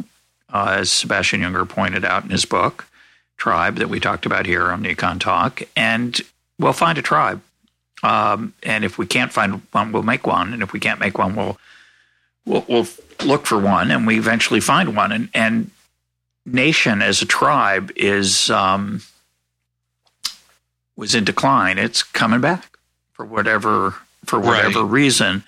[0.53, 2.90] uh, as Sebastian Junger pointed out in his book
[3.41, 6.21] tribe that we talked about here on the EconTalk, and
[6.59, 7.41] we'll find a tribe.
[8.03, 10.53] Um, and if we can't find one, we'll make one.
[10.53, 11.59] And if we can't make one, we'll
[12.45, 12.87] we'll, we'll
[13.25, 15.11] look for one, and we eventually find one.
[15.11, 15.71] And, and
[16.47, 19.03] nation as a tribe is um,
[20.97, 21.79] was in decline.
[21.79, 22.79] It's coming back
[23.13, 23.95] for whatever
[24.27, 24.91] for whatever right.
[24.91, 25.43] reason.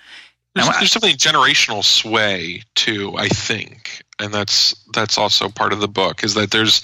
[0.55, 5.87] There's, there's definitely generational sway too, I think, and that's that's also part of the
[5.87, 6.83] book is that there's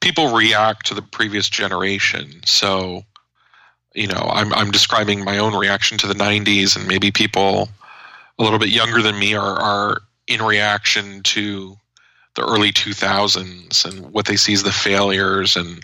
[0.00, 2.40] people react to the previous generation.
[2.44, 3.02] So,
[3.94, 7.68] you know, I'm I'm describing my own reaction to the '90s, and maybe people
[8.38, 11.76] a little bit younger than me are are in reaction to
[12.36, 15.80] the early 2000s and what they see as the failures and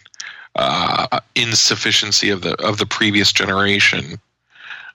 [0.55, 4.19] uh, insufficiency of the of the previous generation,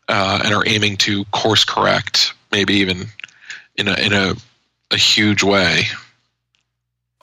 [0.08, 3.06] uh, and are aiming to course correct, maybe even
[3.76, 4.34] in a in a,
[4.92, 5.84] a huge way.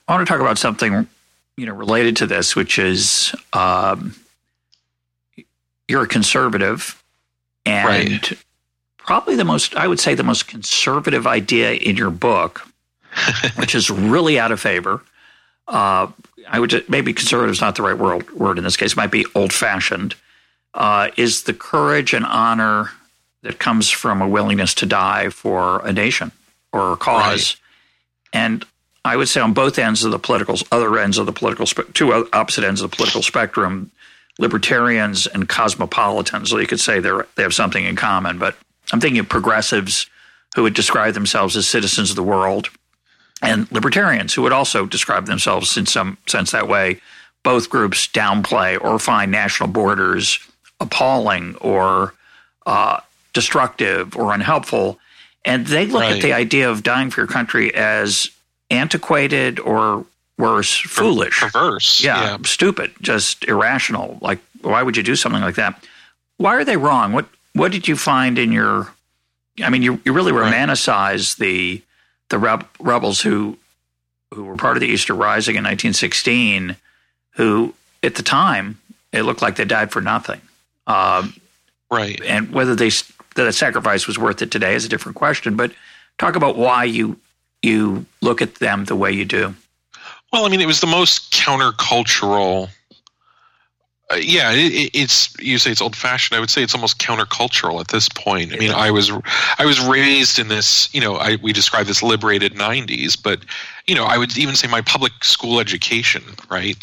[0.07, 1.07] I want to talk about something
[1.59, 4.15] you know related to this, which is um,
[5.89, 7.03] you're a conservative,
[7.67, 8.33] and right.
[8.97, 12.67] probably the most I would say the most conservative idea in your book,
[13.57, 15.03] which is really out of favor.
[15.67, 16.07] Uh,
[16.49, 18.93] I would maybe conservative is not the right word, word in this case.
[18.93, 20.15] It might be old fashioned.
[20.75, 22.91] Uh, is the courage and honor
[23.43, 26.31] that comes from a willingness to die for a nation
[26.73, 27.57] or a cause.
[28.33, 28.43] Right.
[28.45, 28.65] And
[29.05, 32.29] I would say on both ends of the political, other ends of the political, two
[32.33, 33.91] opposite ends of the political spectrum,
[34.39, 36.51] libertarians and cosmopolitans.
[36.51, 38.39] So you could say they they have something in common.
[38.39, 38.57] But
[38.93, 40.07] I'm thinking of progressives
[40.55, 42.69] who would describe themselves as citizens of the world,
[43.43, 47.01] and libertarians who would also describe themselves in some sense that way.
[47.45, 50.41] Both groups downplay or find national borders
[50.81, 52.15] appalling or
[52.67, 53.01] uh,
[53.33, 54.99] destructive or unhelpful.
[55.45, 56.17] And they look right.
[56.17, 58.31] at the idea of dying for your country as
[58.71, 60.05] antiquated or
[60.37, 64.19] worse, foolish, perverse, yeah, yeah, stupid, just irrational.
[64.21, 65.83] Like, why would you do something like that?
[66.37, 67.13] Why are they wrong?
[67.13, 68.93] What What did you find in your?
[69.63, 71.47] I mean, you you really romanticize right.
[71.47, 71.83] the
[72.31, 72.39] the
[72.81, 73.59] rebels who
[74.33, 76.77] who were part of the Easter Rising in 1916,
[77.33, 78.79] who at the time
[79.13, 80.41] it looked like they died for nothing.
[80.87, 81.35] Um,
[81.91, 82.21] right.
[82.25, 82.91] And whether they
[83.35, 85.57] that sacrifice was worth it today is a different question.
[85.57, 85.73] But
[86.19, 87.19] talk about why you
[87.63, 89.55] you look at them the way you do.
[90.33, 92.69] Well, I mean, it was the most countercultural.
[94.11, 96.37] Uh, yeah, it, it's you say it's old fashioned.
[96.37, 98.53] I would say it's almost countercultural at this point.
[98.53, 99.11] I mean, I was
[99.59, 100.93] I was raised in this.
[100.95, 103.41] You know, I, we describe this liberated '90s, but
[103.87, 106.83] you know, I would even say my public school education, right,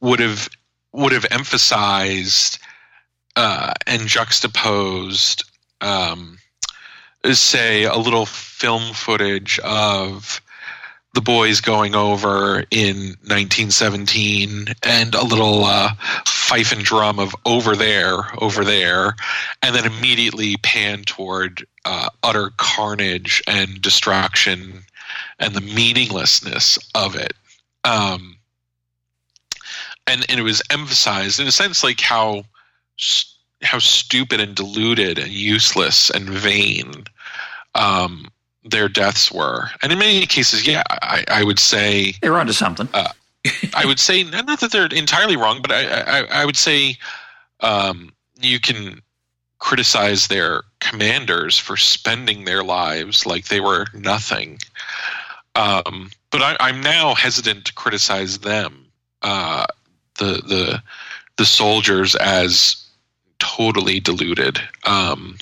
[0.00, 0.48] would have
[0.92, 2.58] would have emphasized
[3.36, 5.44] uh, and juxtaposed,
[5.80, 6.38] um,
[7.30, 10.40] say, a little film footage of
[11.14, 12.96] the boys going over in
[13.26, 15.90] 1917 and a little uh,
[16.26, 19.14] fife and drum of over there, over there,
[19.62, 24.84] and then immediately pan toward uh, utter carnage and destruction
[25.38, 27.34] and the meaninglessness of it.
[27.84, 28.36] Um,
[30.06, 32.44] and, and it was emphasized in a sense like how
[33.62, 37.04] how stupid and deluded and useless and vain
[37.74, 38.28] um,
[38.64, 39.70] their deaths were.
[39.82, 42.88] And in many cases, yeah, I, I would say they were onto something.
[42.92, 43.12] Uh,
[43.74, 46.96] I would say not that they're entirely wrong, but I, I, I would say
[47.60, 49.00] um, you can
[49.58, 54.58] criticize their commanders for spending their lives like they were nothing.
[55.54, 58.86] Um, but I, am now hesitant to criticize them,
[59.22, 59.66] uh,
[60.18, 60.82] the the
[61.36, 62.81] the soldiers, as
[63.42, 64.60] totally deluded.
[64.84, 65.36] Um,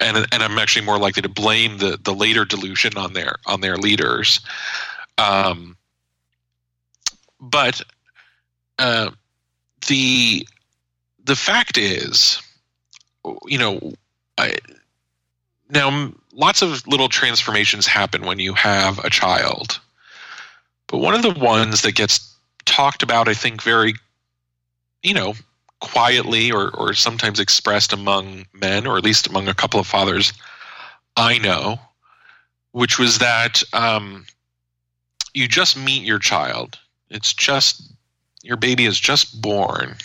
[0.00, 3.60] and and I'm actually more likely to blame the the later delusion on their on
[3.60, 4.40] their leaders.
[5.16, 5.76] Um,
[7.40, 7.82] but
[8.78, 9.10] uh,
[9.86, 10.46] the
[11.24, 12.42] the fact is,
[13.46, 13.92] you know,
[14.36, 14.56] I,
[15.68, 19.78] now lots of little transformations happen when you have a child,
[20.88, 23.94] but one of the ones that gets talked about, I think, very,
[25.02, 25.34] you know,
[25.80, 30.32] quietly or, or sometimes expressed among men, or at least among a couple of fathers
[31.16, 31.78] I know,
[32.72, 34.26] which was that um,
[35.34, 36.78] you just meet your child.
[37.10, 37.92] It's just,
[38.42, 39.96] your baby is just born.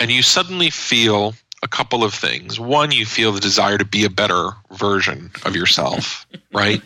[0.00, 2.60] And you suddenly feel a couple of things.
[2.60, 6.80] One, you feel the desire to be a better version of yourself, right?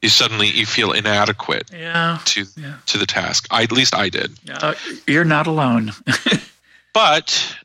[0.00, 2.74] You suddenly you feel inadequate yeah, to yeah.
[2.86, 3.46] to the task.
[3.50, 4.32] I, at least I did.
[4.50, 4.74] Uh,
[5.06, 5.92] you're not alone.
[6.94, 7.56] But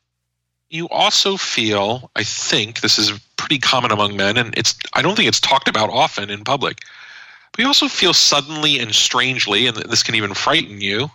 [0.69, 5.15] you also feel, I think this is pretty common among men, and it's I don't
[5.15, 6.79] think it's talked about often in public.
[7.51, 11.09] But you also feel suddenly and strangely, and this can even frighten you,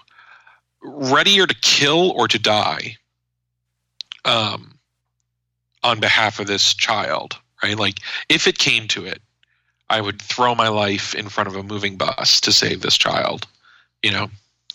[0.83, 2.97] readier to kill or to die
[4.25, 4.79] um,
[5.83, 7.79] on behalf of this child, right?
[7.79, 7.99] Like,
[8.29, 9.21] if it came to it,
[9.91, 13.47] I would throw my life in front of a moving bus to save this child,
[14.03, 14.29] you know?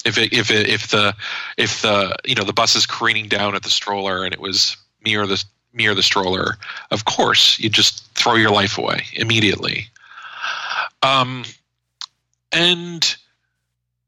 [0.06, 1.16] If it, if it, if the
[1.58, 4.78] if the you know the bus is careening down at the stroller and it was
[5.04, 5.44] me or the
[5.74, 6.58] me or the stroller,
[6.92, 9.88] of course, you just throw your life away immediately.
[11.04, 11.46] Um,
[12.52, 13.16] and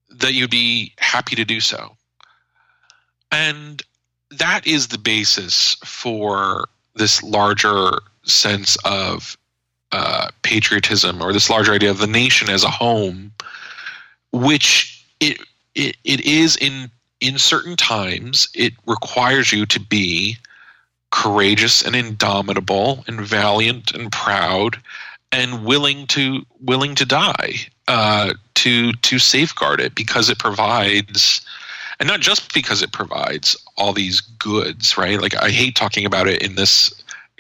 [0.10, 1.96] that you'd be happy to do so.
[3.32, 3.82] And
[4.32, 7.92] that is the basis for this larger
[8.24, 9.38] sense of
[9.92, 13.32] uh, patriotism or this larger idea of the nation as a home,
[14.32, 15.40] which it,
[15.76, 20.38] it, it is in in certain times it requires you to be
[21.12, 24.82] courageous and indomitable and valiant and proud
[25.32, 27.56] and willing to willing to die
[27.88, 31.42] uh, to to safeguard it because it provides
[32.00, 35.22] and not just because it provides all these goods right?
[35.22, 36.94] Like i hate talking about it in this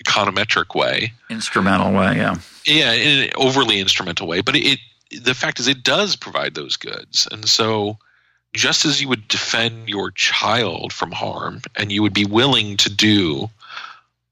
[0.03, 1.13] econometric way.
[1.29, 2.37] Instrumental way yeah.
[2.65, 4.79] Yeah in an overly instrumental way but it
[5.11, 7.27] the fact is it does provide those goods.
[7.31, 7.97] And so
[8.53, 12.89] just as you would defend your child from harm and you would be willing to
[12.89, 13.49] do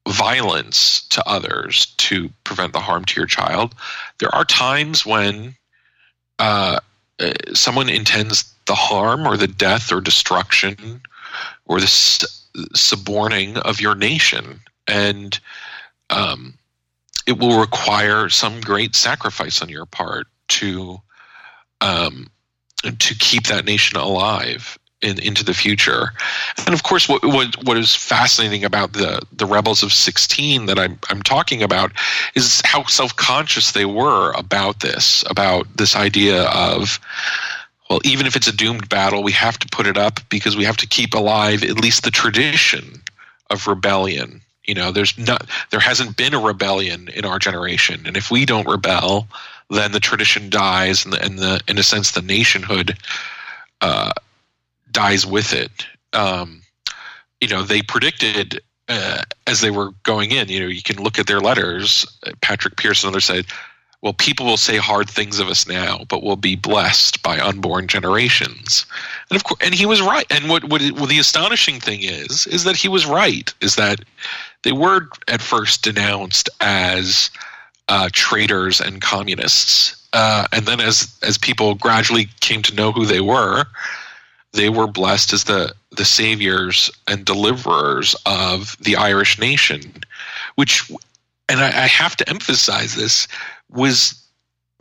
[0.07, 3.73] violence to others to prevent the harm to your child,
[4.19, 5.55] there are times when
[6.39, 6.79] uh,
[7.19, 11.01] uh someone intends the harm or the death or destruction
[11.65, 12.27] or the
[12.73, 14.59] suborning of your nation.
[14.87, 15.39] And
[16.09, 16.55] um,
[17.27, 20.99] it will require some great sacrifice on your part to
[21.81, 22.29] um,
[22.83, 26.11] to keep that nation alive in, into the future.
[26.57, 30.79] And of course, what, what what is fascinating about the the rebels of sixteen that
[30.79, 31.91] I'm I'm talking about
[32.35, 36.99] is how self conscious they were about this, about this idea of.
[37.89, 40.63] Well, even if it's a doomed battle, we have to put it up because we
[40.63, 43.01] have to keep alive at least the tradition
[43.49, 44.41] of rebellion.
[44.67, 48.45] You know, there's not, there hasn't been a rebellion in our generation, and if we
[48.45, 49.27] don't rebel,
[49.69, 52.97] then the tradition dies, and the, and the in a sense, the nationhood
[53.81, 54.11] uh,
[54.91, 55.85] dies with it.
[56.13, 56.63] Um,
[57.39, 60.49] you know, they predicted uh, as they were going in.
[60.49, 62.05] You know, you can look at their letters.
[62.41, 63.45] Patrick Pearson and others said,
[64.01, 67.87] "Well, people will say hard things of us now, but we'll be blessed by unborn
[67.87, 68.87] generations."
[69.29, 70.25] And of course, and he was right.
[70.31, 73.53] And what what, what the astonishing thing is, is that he was right.
[73.61, 73.99] Is that
[74.63, 77.29] they were at first denounced as
[77.89, 80.07] uh, traitors and communists.
[80.13, 83.65] Uh, and then as as people gradually came to know who they were,
[84.53, 89.81] they were blessed as the the saviors and deliverers of the Irish nation,
[90.55, 90.89] which,
[91.49, 93.27] and I, I have to emphasize this,
[93.69, 94.15] was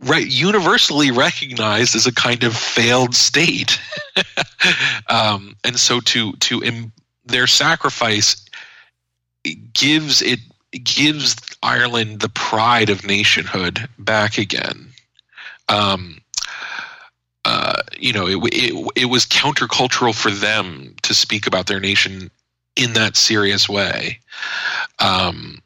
[0.01, 3.79] universally recognized as a kind of failed state,
[5.09, 6.91] um, and so to to Im,
[7.25, 8.45] their sacrifice
[9.73, 10.39] gives it
[10.83, 14.89] gives Ireland the pride of nationhood back again.
[15.67, 16.21] Um,
[17.45, 22.29] uh, you know, it, it, it was countercultural for them to speak about their nation
[22.75, 24.19] in that serious way,
[24.99, 25.61] um,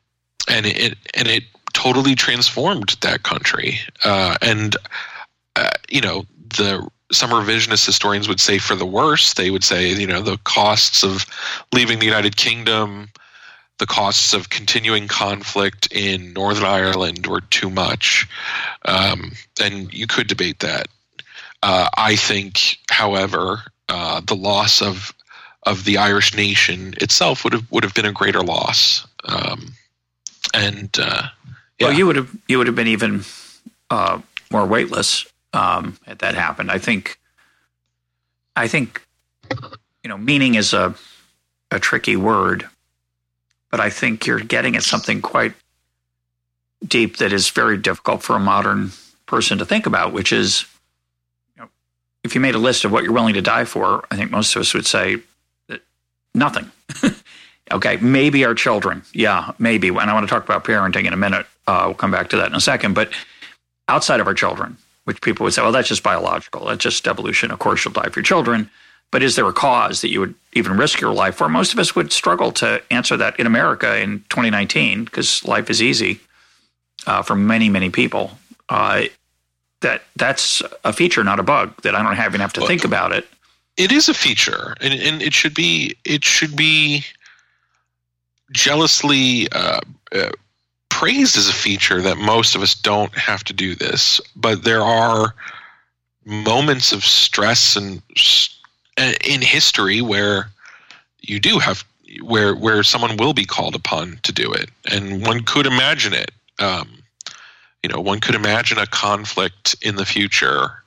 [0.50, 3.80] and it and it totally transformed that country.
[4.04, 4.76] Uh, and
[5.56, 6.26] uh, you know,
[6.58, 9.34] the some revisionist historians would say for the worse.
[9.34, 11.26] They would say, you know, the costs of
[11.72, 13.10] leaving the United Kingdom,
[13.80, 18.28] the costs of continuing conflict in Northern Ireland were too much.
[18.86, 20.88] Um, and you could debate that.
[21.62, 25.14] Uh, I think, however, uh, the loss of
[25.66, 29.08] of the Irish nation itself would have would have been a greater loss.
[29.26, 29.74] Um,
[30.54, 31.24] and uh,
[31.80, 31.88] yeah.
[31.88, 33.24] well, you would have you would have been even
[33.90, 34.20] uh,
[34.52, 36.72] more weightless um, had that happened.
[36.72, 37.20] I think.
[38.56, 39.04] I think,
[40.04, 40.94] you know, meaning is a
[41.72, 42.70] a tricky word
[43.74, 45.56] but I think you're getting at something quite
[46.86, 48.92] deep that is very difficult for a modern
[49.26, 50.66] person to think about, which is
[51.56, 51.70] you know,
[52.24, 54.56] if you made a list of what you're willing to die for, I think most
[54.56, 55.18] of us would say
[55.70, 55.82] that
[56.36, 56.70] nothing.
[57.72, 59.02] okay, maybe our children.
[59.12, 59.88] Yeah, maybe.
[59.88, 61.48] And I want to talk about parenting in a minute.
[61.66, 62.94] Uh, we'll come back to that in a second.
[62.94, 63.12] But
[63.88, 66.68] outside of our children, which people would say, well, that's just biological.
[66.68, 67.50] That's just evolution.
[67.50, 68.70] Of course, you'll die for your children.
[69.14, 71.48] But is there a cause that you would even risk your life for?
[71.48, 75.84] Most of us would struggle to answer that in America in 2019 because life is
[75.84, 76.20] easy
[77.06, 78.40] uh, for many, many people.
[78.70, 79.04] Uh,
[79.82, 81.80] that that's a feature, not a bug.
[81.84, 83.28] That I don't even have to think about it.
[83.78, 87.06] It is a feature, and, and it should be it should be
[88.52, 90.32] jealously uh, uh,
[90.90, 94.20] praised as a feature that most of us don't have to do this.
[94.36, 95.36] But there are
[96.26, 98.02] moments of stress and
[98.98, 100.50] in history where
[101.22, 101.84] you do have
[102.22, 106.32] where where someone will be called upon to do it, and one could imagine it.
[106.60, 107.04] Um,
[107.82, 110.84] you know, one could imagine a conflict in the future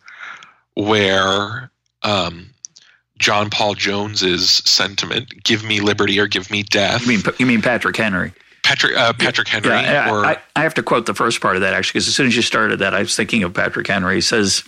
[0.75, 1.71] where
[2.03, 2.51] um,
[3.19, 7.63] John Paul Jones's sentiment, "Give me liberty or give me death." You mean you mean
[7.63, 8.33] Patrick Henry?
[8.63, 9.71] Patrick uh, Patrick Henry.
[9.71, 12.15] Yeah, or I, I have to quote the first part of that actually, because as
[12.15, 14.17] soon as you started that, I was thinking of Patrick Henry.
[14.17, 14.63] He says,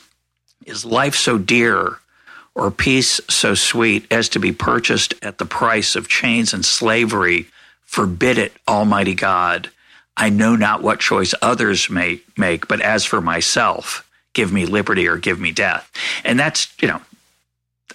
[0.66, 1.98] "Is life so dear?"
[2.58, 7.46] Or peace so sweet as to be purchased at the price of chains and slavery,
[7.84, 9.70] forbid it, Almighty God.
[10.16, 15.06] I know not what choice others may make, but as for myself, give me liberty
[15.06, 15.88] or give me death.
[16.24, 17.00] And that's, you know,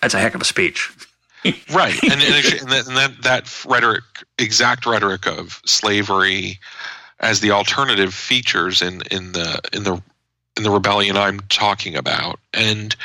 [0.02, 0.90] that's a heck of a speech.
[1.74, 2.02] right.
[2.02, 4.06] And, and, that, that rhetoric,
[4.40, 6.58] exact rhetoric of slavery
[7.20, 10.02] as the alternative features in, in the, in the,
[10.56, 12.40] in the rebellion I'm talking about.
[12.54, 12.96] And,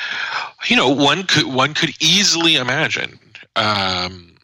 [0.66, 3.18] you know, one could, one could easily imagine,
[3.56, 4.34] um,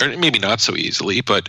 [0.00, 1.48] or maybe not so easily, but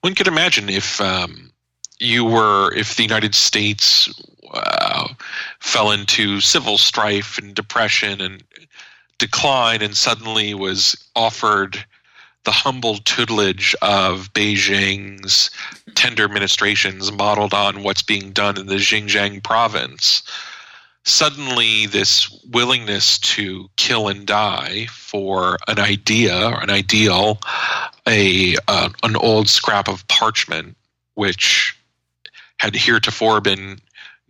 [0.00, 1.52] one could imagine if, um,
[2.00, 4.08] you were, if the United States
[4.52, 5.08] uh,
[5.60, 8.42] fell into civil strife and depression and
[9.18, 11.84] decline and suddenly was offered
[12.44, 15.50] the humble tutelage of Beijing's
[15.94, 20.22] tender ministrations modeled on what's being done in the Xinjiang province.
[21.04, 27.40] Suddenly, this willingness to kill and die for an idea or an ideal,
[28.06, 30.76] a uh, an old scrap of parchment,
[31.14, 31.76] which
[32.58, 33.80] had heretofore been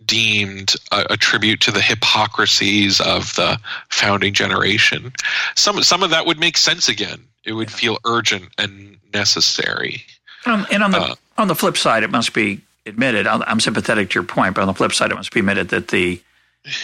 [0.06, 3.60] deemed a, a, tribute to the hypocrisies of the
[3.90, 5.12] founding generation.
[5.56, 7.22] Some some of that would make sense again.
[7.44, 10.04] It would feel urgent and necessary.
[10.46, 13.26] Um, and on the uh, on the flip side, it must be admitted.
[13.26, 15.88] I'm sympathetic to your point, but on the flip side, it must be admitted that
[15.88, 16.20] the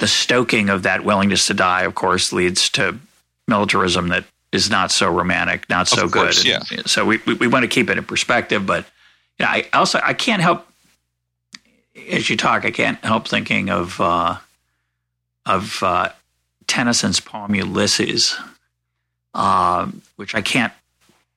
[0.00, 2.98] the stoking of that willingness to die, of course, leads to
[3.46, 6.64] militarism that is not so romantic, not so course, good.
[6.70, 6.82] Yeah.
[6.86, 8.86] so we, we, we want to keep it in perspective, but
[9.38, 10.66] you know, I also I can't help
[12.10, 14.36] as you talk, I can't help thinking of uh,
[15.46, 16.10] of uh,
[16.66, 18.36] Tennyson's poem Ulysses,
[19.34, 20.72] uh, which I can't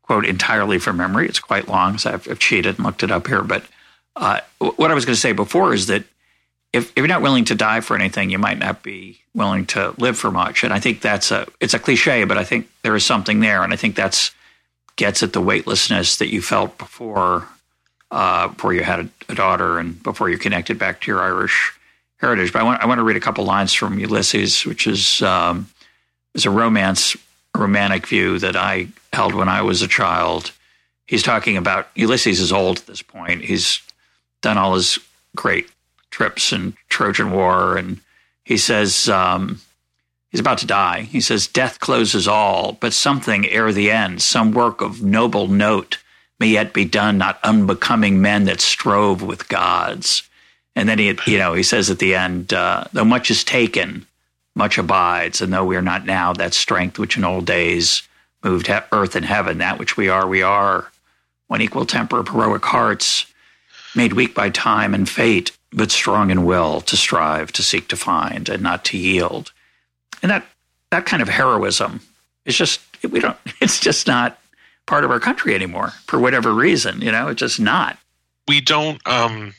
[0.03, 1.27] quote entirely from memory.
[1.27, 3.41] It's quite long, so I've, I've cheated and looked it up here.
[3.41, 3.63] But
[4.15, 6.03] uh, what I was going to say before is that
[6.73, 9.93] if, if, you're not willing to die for anything, you might not be willing to
[9.97, 10.63] live for much.
[10.63, 13.63] And I think that's a it's a cliche, but I think there is something there,
[13.63, 14.31] and I think that's
[14.95, 17.47] gets at the weightlessness that you felt before
[18.11, 21.73] uh, before you had a, a, daughter and before you connected back to your Irish
[22.19, 22.51] heritage.
[22.51, 25.69] But I want, I want to read a couple lines from Ulysses, which is um,
[26.33, 27.15] is a romance,
[27.55, 30.51] a romantic view that I held when I was a child.
[31.07, 33.43] He's talking about Ulysses is old at this point.
[33.43, 33.81] He's
[34.41, 34.99] done all his
[35.35, 35.67] great
[36.11, 37.99] trips and Trojan War, and
[38.43, 39.61] he says um,
[40.29, 41.01] he's about to die.
[41.01, 45.97] He says, "Death closes all, but something ere the end, some work of noble note."
[46.41, 50.23] may yet be done, not unbecoming men that strove with gods.
[50.75, 54.07] And then he, you know, he says at the end, uh, though much is taken,
[54.55, 58.01] much abides, and though we are not now that strength which in old days
[58.43, 60.91] moved he- earth and heaven, that which we are, we are.
[61.47, 63.27] One equal temper of heroic hearts,
[63.95, 67.95] made weak by time and fate, but strong in will to strive, to seek to
[67.95, 69.51] find, and not to yield.
[70.21, 70.45] And that
[70.89, 72.01] that kind of heroism
[72.45, 73.37] is just we don't.
[73.61, 74.39] It's just not
[74.85, 77.01] part of our country anymore for whatever reason.
[77.01, 77.97] You know, it's just not.
[78.47, 79.05] We don't.
[79.07, 79.53] Um,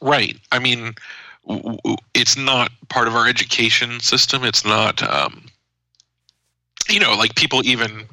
[0.00, 0.36] right.
[0.50, 0.94] I mean,
[2.14, 4.44] it's not part of our education system.
[4.44, 5.02] It's not.
[5.02, 5.46] Um,
[6.88, 8.06] you know, like people even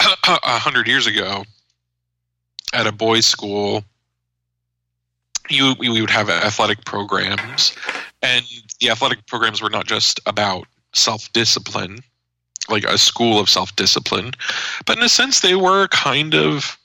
[0.00, 1.44] a hundred years ago
[2.72, 3.84] at a boys' school,
[5.50, 7.76] you we would have athletic programs,
[8.22, 8.44] and
[8.80, 12.00] the athletic programs were not just about self discipline
[12.68, 14.32] like a school of self discipline,
[14.86, 16.78] but in a sense, they were kind of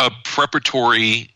[0.00, 1.30] a preparatory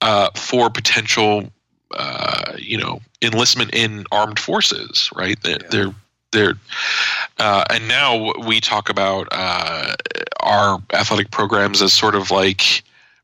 [0.00, 1.48] uh, for potential,
[1.94, 5.10] uh, you know, enlistment in armed forces.
[5.14, 5.40] Right?
[5.42, 5.68] They're, yeah.
[5.70, 5.94] they're
[6.32, 6.54] they're
[7.38, 9.94] uh, and now we talk about uh,
[10.40, 12.82] our athletic programs as sort of like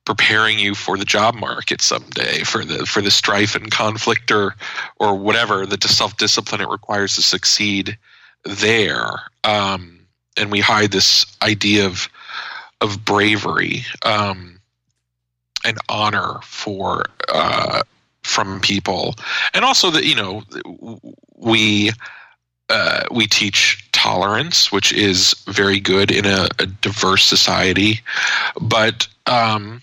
[0.09, 4.57] preparing you for the job market someday for the for the strife and conflict or
[4.99, 7.99] or whatever the self discipline it requires to succeed
[8.45, 9.21] there.
[9.45, 10.07] Um,
[10.39, 12.09] and we hide this idea of
[12.81, 14.59] of bravery um,
[15.63, 17.83] and honor for uh,
[18.23, 19.15] from people.
[19.53, 20.43] And also that you know
[21.37, 21.91] we
[22.71, 28.01] uh, we teach tolerance, which is very good in a, a diverse society,
[28.59, 29.83] but um,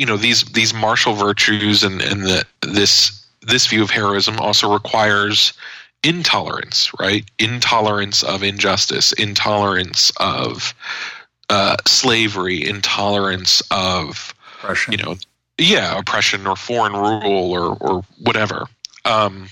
[0.00, 4.72] you know these these martial virtues and and the, this this view of heroism also
[4.72, 5.52] requires
[6.02, 7.30] intolerance, right?
[7.38, 10.74] Intolerance of injustice, intolerance of
[11.50, 14.92] uh, slavery, intolerance of oppression.
[14.92, 15.16] you know,
[15.58, 18.64] yeah, oppression or foreign rule or or whatever.
[19.04, 19.50] Um,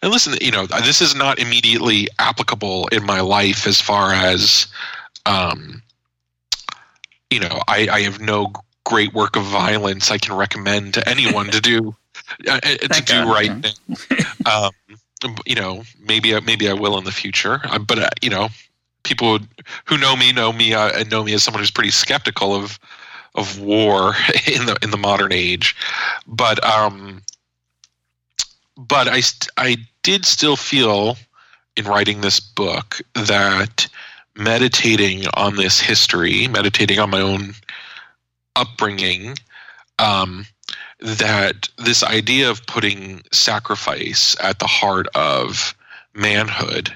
[0.00, 4.68] and listen, you know, this is not immediately applicable in my life as far as
[5.26, 5.82] um,
[7.30, 8.52] you know, I, I have no
[8.88, 11.94] great work of violence I can recommend to anyone to do
[12.48, 13.28] uh, uh to do God.
[13.28, 13.78] right
[14.46, 17.60] um, you know, maybe maybe I will in the future.
[17.64, 18.48] Uh, but uh, you know,
[19.02, 19.38] people
[19.84, 22.78] who know me know me uh, know me as someone who's pretty skeptical of
[23.34, 24.14] of war
[24.46, 25.76] in the in the modern age.
[26.26, 27.22] But um,
[28.76, 29.22] but I
[29.56, 31.16] I did still feel
[31.76, 33.86] in writing this book that
[34.34, 37.54] meditating on this history, meditating on my own
[38.58, 39.36] upbringing,
[39.98, 40.46] um,
[41.00, 45.74] that this idea of putting sacrifice at the heart of
[46.14, 46.92] manhood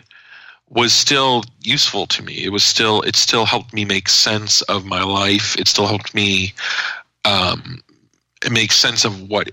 [0.69, 2.45] was still useful to me.
[2.45, 5.57] It was still it still helped me make sense of my life.
[5.59, 6.55] It still helped me
[7.25, 7.81] um,
[8.51, 9.51] make sense of what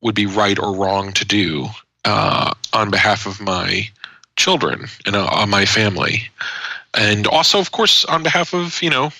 [0.00, 1.68] would be right or wrong to do
[2.04, 3.88] uh, on behalf of my
[4.36, 6.28] children and uh, on my family,
[6.94, 9.10] and also, of course, on behalf of you know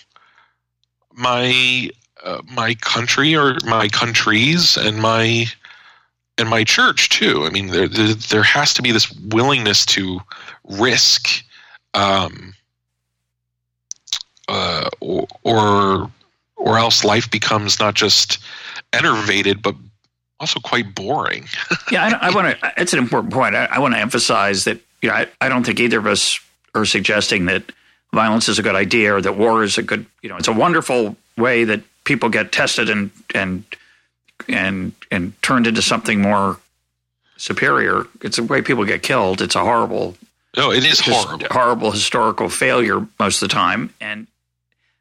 [1.12, 1.90] my
[2.24, 5.46] uh, my country or my countries and my
[6.38, 7.44] and my church too.
[7.44, 10.20] I mean, there there, there has to be this willingness to
[10.64, 11.44] risk,
[11.92, 12.54] um,
[14.48, 16.10] uh, or, or
[16.56, 18.38] or else life becomes not just
[18.92, 19.74] enervated but
[20.40, 21.46] also quite boring.
[21.92, 22.72] yeah, I, I want to.
[22.78, 23.54] It's an important point.
[23.54, 26.40] I, I want to emphasize that you know I, I don't think either of us
[26.74, 27.64] are suggesting that
[28.12, 30.06] violence is a good idea or that war is a good.
[30.22, 33.64] You know, it's a wonderful way that people get tested and and
[34.48, 36.58] and and turned into something more
[37.36, 38.06] superior.
[38.22, 39.40] It's the way people get killed.
[39.40, 40.16] It's a horrible.
[40.56, 41.46] No, it is horrible.
[41.50, 43.92] Horrible historical failure most of the time.
[44.00, 44.26] And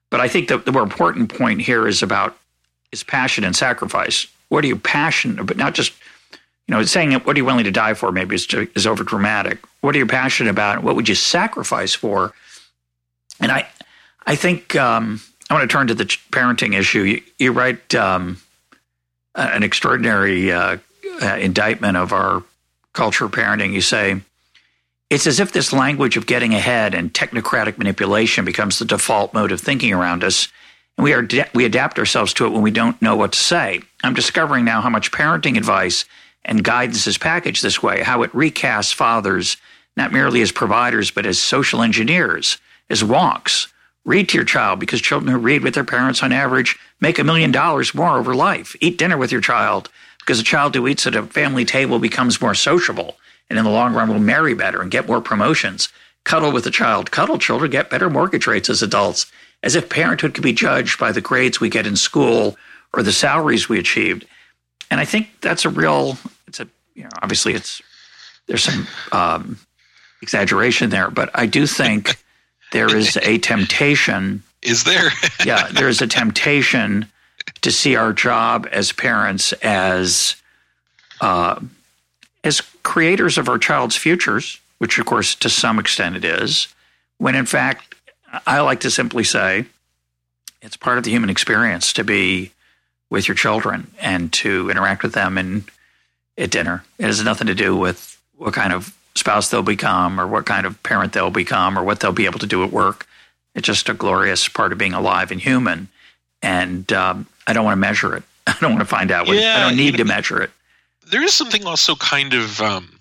[0.09, 2.37] but I think that the more important point here is about
[2.91, 4.27] is passion and sacrifice.
[4.49, 5.57] What are you passionate about?
[5.57, 5.93] Not just
[6.67, 8.11] you know saying what are you willing to die for?
[8.11, 9.59] Maybe is is over dramatic.
[9.81, 10.83] What are you passionate about?
[10.83, 12.33] What would you sacrifice for?
[13.39, 13.67] And I
[14.25, 15.21] I think um,
[15.53, 17.03] I want to turn to the parenting issue.
[17.03, 18.41] You, you write um,
[19.35, 20.77] an extraordinary uh,
[21.21, 22.41] uh, indictment of our
[22.93, 23.71] culture of parenting.
[23.71, 24.19] You say,
[25.11, 29.51] it's as if this language of getting ahead and technocratic manipulation becomes the default mode
[29.51, 30.47] of thinking around us,
[30.97, 33.79] and we are we adapt ourselves to it when we don't know what to say.
[34.03, 36.05] I'm discovering now how much parenting advice
[36.43, 39.57] and guidance is packaged this way, how it recasts fathers
[39.95, 42.57] not merely as providers but as social engineers,
[42.89, 43.67] as wonks,
[44.05, 47.23] Read to your child because children who read with their parents on average make a
[47.23, 48.75] million dollars more over life.
[48.81, 49.89] Eat dinner with your child
[50.19, 53.17] because a child who eats at a family table becomes more sociable
[53.49, 55.89] and in the long run will marry better and get more promotions.
[56.23, 57.11] Cuddle with a child.
[57.11, 59.31] Cuddle children get better mortgage rates as adults,
[59.61, 62.57] as if parenthood could be judged by the grades we get in school
[62.93, 64.25] or the salaries we achieved.
[64.89, 67.81] And I think that's a real, it's a, you know, obviously it's,
[68.47, 69.57] there's some um,
[70.21, 72.17] exaggeration there, but I do think
[72.73, 74.43] there is a temptation.
[74.61, 75.09] Is there?
[75.45, 77.07] yeah, there is a temptation
[77.61, 80.35] to see our job as parents as
[81.21, 81.59] uh,
[82.43, 86.67] as creators of our child's futures, which of course to some extent it is,
[87.17, 87.95] when in fact
[88.47, 89.65] I like to simply say
[90.61, 92.51] it's part of the human experience to be
[93.09, 95.65] with your children and to interact with them and
[96.37, 96.83] at dinner.
[96.97, 100.65] It has nothing to do with what kind of spouse they'll become or what kind
[100.65, 103.07] of parent they'll become or what they'll be able to do at work.
[103.55, 105.87] It's just a glorious part of being alive and human.
[106.41, 108.23] And um, I don't want to measure it.
[108.47, 109.27] I don't want to find out.
[109.27, 110.51] What, yeah, I don't need to measure it.
[111.09, 112.99] There is something also kind of um,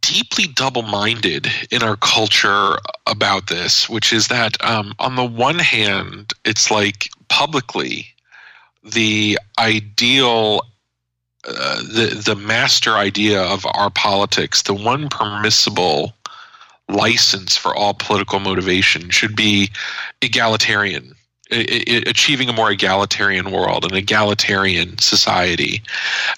[0.00, 2.76] deeply double minded in our culture
[3.06, 8.06] about this, which is that um, on the one hand, it's like publicly
[8.82, 10.62] the ideal
[11.46, 16.14] uh, the the master idea of our politics, the one permissible
[16.88, 19.70] license for all political motivation should be
[20.22, 21.14] egalitarian,
[21.50, 25.82] achieving a more egalitarian world, an egalitarian society.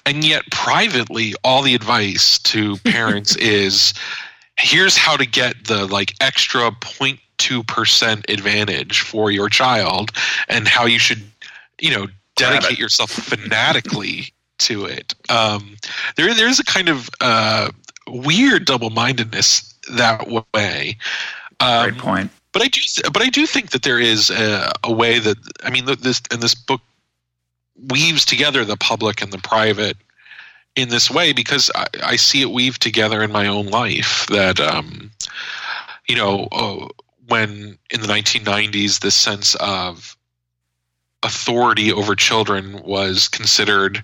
[0.05, 3.95] And yet, privately, all the advice to parents is
[4.59, 10.11] here's how to get the like extra 0.2% advantage for your child
[10.49, 11.23] and how you should,
[11.81, 15.15] you know, dedicate yourself fanatically to it.
[15.29, 15.77] Um,
[16.17, 17.71] there, there's a kind of uh,
[18.09, 20.97] weird double-mindedness that way.
[21.61, 22.31] Um, Great point.
[22.53, 22.81] But I do,
[23.13, 26.41] but I do think that there is a, a way that I mean, this and
[26.41, 26.81] this book
[27.91, 29.99] weaves together the public and the private
[30.75, 34.27] in this way because I, I see it weave together in my own life.
[34.29, 35.11] That um,
[36.09, 36.89] you know, uh,
[37.29, 40.17] when in the 1990s, this sense of
[41.23, 44.03] authority over children was considered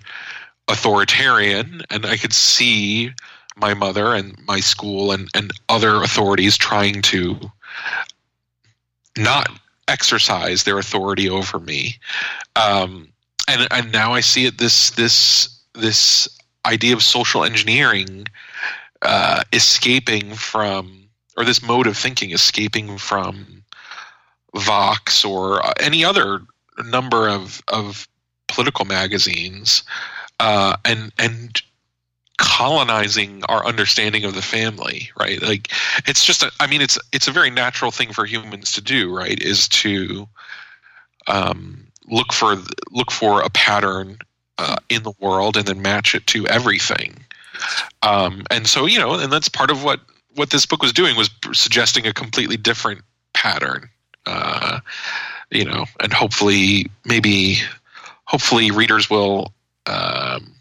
[0.67, 3.11] authoritarian, and I could see
[3.55, 7.39] my mother and my school and, and other authorities trying to
[9.17, 9.47] not
[9.87, 11.97] exercise their authority over me.
[12.55, 13.09] Um,
[13.47, 16.29] and and now I see it this this this
[16.65, 18.25] idea of social engineering
[19.01, 23.63] uh, escaping from or this mode of thinking escaping from
[24.55, 26.41] Vox or any other
[26.85, 28.07] number of of
[28.47, 29.83] political magazines
[30.39, 31.61] uh, and and
[32.37, 35.41] colonizing our understanding of the family right?
[35.41, 35.71] Like
[36.07, 39.15] it's just a, i mean it's it's a very natural thing for humans to do
[39.15, 39.41] right?
[39.41, 40.27] Is to
[41.27, 42.55] um, look for
[42.91, 44.17] look for a pattern
[44.57, 47.15] uh, in the world and then match it to everything.
[48.01, 49.99] Um, and so you know and that's part of what
[50.35, 53.01] what this book was doing was suggesting a completely different
[53.33, 53.89] pattern
[54.25, 54.79] uh,
[55.51, 57.57] you know and hopefully maybe
[58.25, 59.53] hopefully readers will
[59.85, 60.55] um,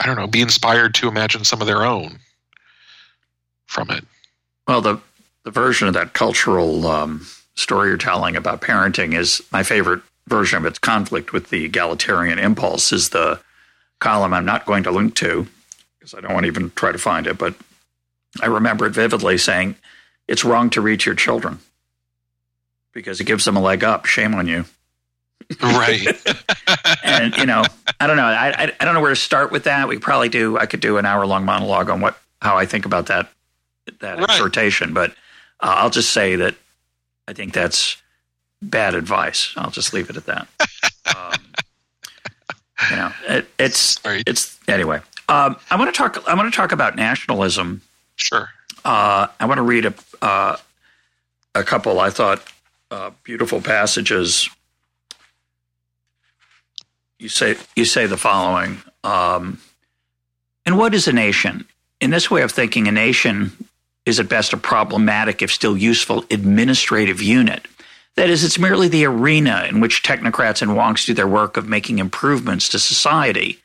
[0.00, 2.18] I don't know, be inspired to imagine some of their own
[3.66, 4.04] from it.
[4.66, 5.00] Well, the
[5.44, 10.58] the version of that cultural um, story you're telling about parenting is my favorite version
[10.58, 12.92] of its conflict with the egalitarian impulse.
[12.92, 13.40] Is the
[13.98, 15.46] column I'm not going to link to
[15.98, 17.54] because I don't want to even try to find it, but
[18.40, 19.76] I remember it vividly saying
[20.28, 21.58] it's wrong to reach your children
[22.92, 24.04] because it gives them a leg up.
[24.04, 24.66] Shame on you
[25.62, 26.06] right.
[27.04, 27.62] and you know,
[28.00, 28.24] I don't know.
[28.24, 29.88] I, I, don't know where to start with that.
[29.88, 30.58] We probably do.
[30.58, 33.30] I could do an hour long monologue on what how I think about that
[34.00, 34.30] that right.
[34.30, 35.10] exhortation, but
[35.60, 36.54] uh, I'll just say that
[37.26, 37.96] I think that's
[38.62, 39.52] bad advice.
[39.56, 40.48] I'll just leave it at that.
[41.16, 41.40] um,
[42.90, 45.00] you know, it, it's it's anyway.
[45.28, 46.22] Um, I want to talk.
[46.28, 47.82] I want to talk about nationalism.
[48.16, 48.50] Sure.
[48.84, 50.56] Uh, I want to read a uh,
[51.54, 52.00] a couple.
[52.00, 52.42] I thought
[52.90, 54.48] uh, beautiful passages
[57.18, 58.82] you say you say the following.
[59.04, 59.60] Um,
[60.64, 61.66] and what is a nation?
[62.00, 63.52] In this way of thinking, a nation
[64.06, 67.66] is at best a problematic, if still useful, administrative unit.
[68.16, 71.68] That is, it's merely the arena in which technocrats and wonks do their work of
[71.68, 73.60] making improvements to society.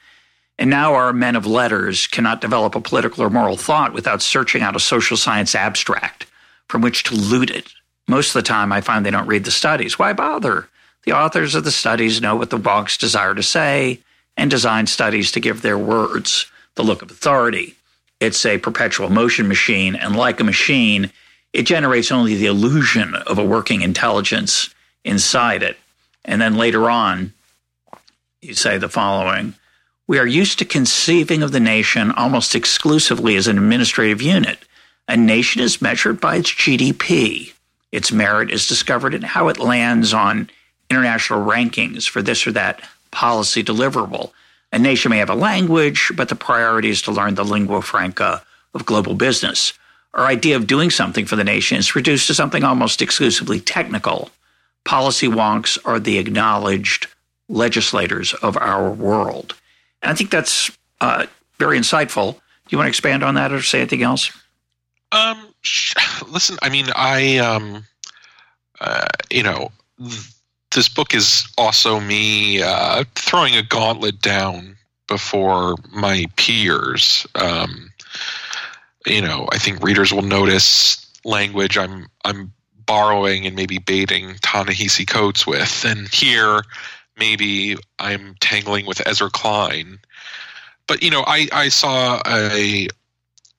[0.59, 4.61] And now our men of letters cannot develop a political or moral thought without searching
[4.61, 6.27] out a social science abstract
[6.67, 7.73] from which to loot it.
[8.07, 9.97] Most of the time, I find they don't read the studies.
[9.97, 10.67] Why bother?
[11.05, 13.99] The authors of the studies know what the wonks desire to say
[14.37, 17.75] and design studies to give their words the look of authority.
[18.19, 21.11] It's a perpetual motion machine, and like a machine,
[21.51, 24.73] it generates only the illusion of a working intelligence
[25.03, 25.77] inside it.
[26.23, 27.33] And then later on,
[28.41, 29.55] you say the following
[30.07, 34.59] We are used to conceiving of the nation almost exclusively as an administrative unit.
[35.07, 37.53] A nation is measured by its GDP.
[37.91, 40.49] Its merit is discovered in how it lands on
[40.93, 42.81] international rankings for this or that
[43.11, 44.31] policy deliverable.
[44.71, 48.43] A nation may have a language, but the priority is to learn the lingua franca
[48.73, 49.73] of global business.
[50.13, 54.31] Our idea of doing something for the nation is reduced to something almost exclusively technical.
[54.83, 57.07] Policy wonks are the acknowledged
[57.49, 59.55] legislators of our world.
[60.01, 60.71] And I think that's
[61.01, 61.25] uh,
[61.59, 62.33] very insightful.
[62.33, 62.39] Do
[62.69, 64.31] you want to expand on that or say anything else?
[65.11, 65.53] Um,
[66.27, 67.85] listen, I mean, I, um,
[68.81, 69.71] uh, you know,
[70.73, 77.27] this book is also me uh, throwing a gauntlet down before my peers.
[77.35, 77.91] Um,
[79.05, 82.53] you know, I think readers will notice language I'm I'm
[82.85, 86.63] borrowing and maybe baiting Ta-Nehisi Coates with, and here
[87.17, 89.99] maybe I'm tangling with Ezra Klein.
[90.87, 92.87] But you know, I I saw a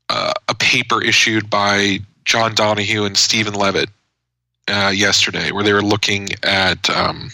[0.09, 3.91] uh, a paper issued by John Donohue and Stephen Levitt
[4.69, 7.31] uh, yesterday where they were looking at um,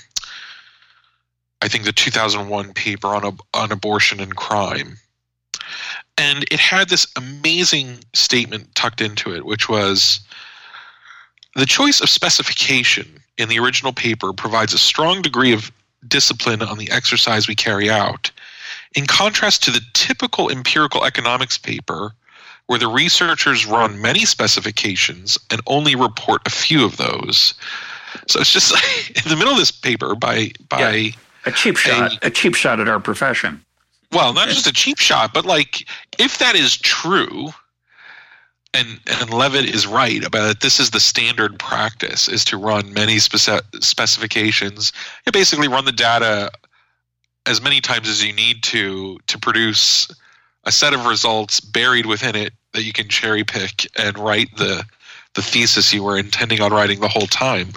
[1.62, 4.96] I think the 2001 paper on on abortion and crime,
[6.16, 10.20] and it had this amazing statement tucked into it, which was
[11.56, 15.70] the choice of specification in the original paper provides a strong degree of
[16.08, 18.30] discipline on the exercise we carry out,
[18.94, 22.12] in contrast to the typical empirical economics paper
[22.70, 27.52] where the researchers run many specifications and only report a few of those.
[28.28, 31.10] So it's just like in the middle of this paper by by yeah,
[31.46, 33.60] a cheap shot, a, a cheap shot at our profession.
[34.12, 35.88] Well, not just a cheap shot, but like
[36.20, 37.48] if that is true,
[38.72, 40.60] and and Levitt is right about it.
[40.60, 44.92] This is the standard practice: is to run many speci- specifications
[45.26, 46.52] and basically run the data
[47.46, 50.06] as many times as you need to to produce
[50.62, 54.84] a set of results buried within it that you can cherry pick and write the
[55.34, 57.68] the thesis you were intending on writing the whole time.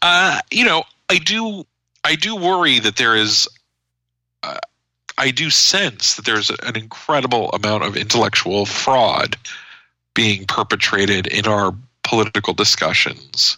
[0.00, 1.66] Uh, you know, I do
[2.04, 3.48] I do worry that there is.
[4.42, 4.58] Uh,
[5.16, 9.36] I do sense that there's an incredible amount of intellectual fraud
[10.12, 13.56] being perpetrated in our political discussions.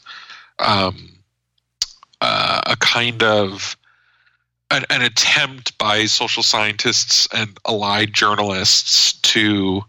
[0.58, 1.12] Um,
[2.20, 3.76] uh, a kind of
[4.70, 9.82] an, an, attempt by social scientists and allied journalists to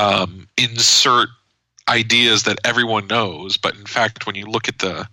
[0.00, 1.28] um, insert
[1.88, 5.06] ideas that everyone knows, but in fact, when you look at the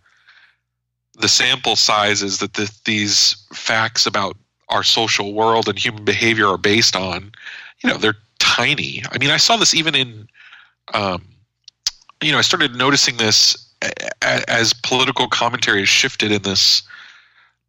[1.19, 4.38] the sample sizes that the, these facts about
[4.69, 7.31] our social world and human behavior are based on,
[7.83, 9.01] you know, they're tiny.
[9.11, 10.27] I mean, I saw this even in,
[10.93, 11.23] um,
[12.21, 13.57] you know, I started noticing this
[14.21, 16.83] as political commentary has shifted in this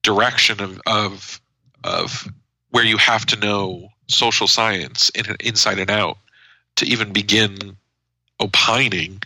[0.02, 1.40] direction of of
[1.84, 2.28] of
[2.70, 6.18] where you have to know social science in, inside and out
[6.78, 7.76] to even begin
[8.40, 9.22] opining,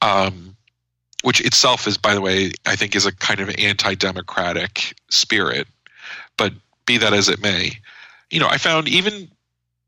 [0.00, 0.56] um,
[1.22, 5.66] which itself is, by the way, I think is a kind of anti-democratic spirit.
[6.36, 6.52] But
[6.86, 7.72] be that as it may,
[8.30, 9.28] you know, I found even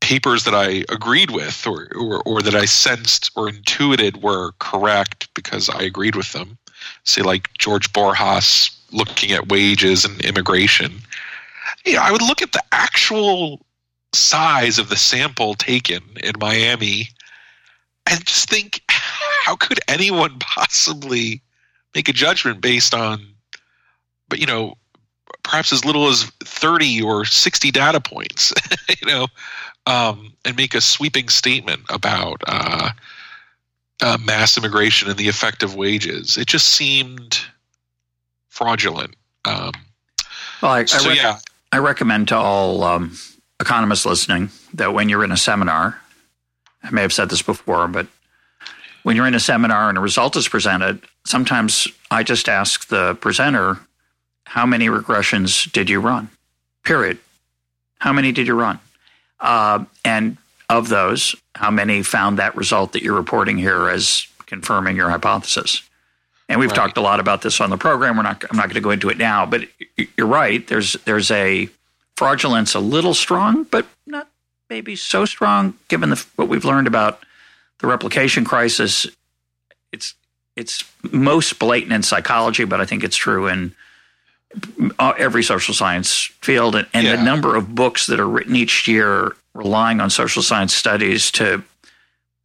[0.01, 5.33] papers that I agreed with or, or, or that I sensed or intuited were correct
[5.33, 6.57] because I agreed with them.
[7.03, 10.99] Say, like George Borjas looking at wages and immigration.
[11.85, 13.61] You know, I would look at the actual
[14.13, 17.09] size of the sample taken in Miami
[18.09, 21.41] and just think, how could anyone possibly
[21.95, 23.25] make a judgment based on,
[24.27, 24.75] but you know,
[25.43, 28.53] perhaps as little as 30 or 60 data points,
[28.89, 29.27] you know,
[29.85, 32.91] um, and make a sweeping statement about uh,
[34.01, 36.37] uh, mass immigration and the effect of wages.
[36.37, 37.39] It just seemed
[38.49, 39.15] fraudulent.
[39.45, 39.71] Um,
[40.61, 41.37] well, I, so, I rec- yeah.
[41.71, 43.17] I recommend to all um,
[43.61, 46.01] economists listening that when you're in a seminar,
[46.83, 48.07] I may have said this before, but
[49.03, 53.15] when you're in a seminar and a result is presented, sometimes I just ask the
[53.15, 53.79] presenter,
[54.45, 56.29] How many regressions did you run?
[56.83, 57.19] Period.
[57.99, 58.79] How many did you run?
[59.39, 60.37] Uh, and
[60.69, 65.83] of those, how many found that result that you're reporting here as confirming your hypothesis?
[66.49, 66.75] And we've right.
[66.75, 68.17] talked a lot about this on the program.
[68.17, 68.43] We're not.
[68.49, 69.61] I'm not going to go into it now, but
[70.17, 70.67] you're right.
[70.67, 71.69] There's there's a
[72.15, 74.27] fraudulence a little strong, but not
[74.69, 77.23] maybe so strong given the, what we've learned about
[77.79, 79.07] the replication crisis.
[79.91, 80.15] It's
[80.55, 83.73] it's most blatant in psychology, but I think it's true in
[84.99, 86.75] uh, every social science field.
[86.75, 87.15] And, and yeah.
[87.15, 91.63] the number of books that are written each year relying on social science studies to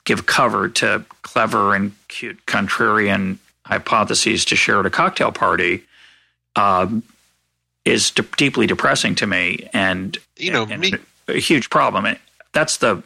[0.05, 5.83] give cover to clever and cute contrarian hypotheses to share at a cocktail party
[6.55, 7.03] um,
[7.87, 10.95] is de- deeply depressing to me, and you know, and me-
[11.29, 12.05] a huge problem.
[12.05, 12.19] And
[12.53, 13.03] that's the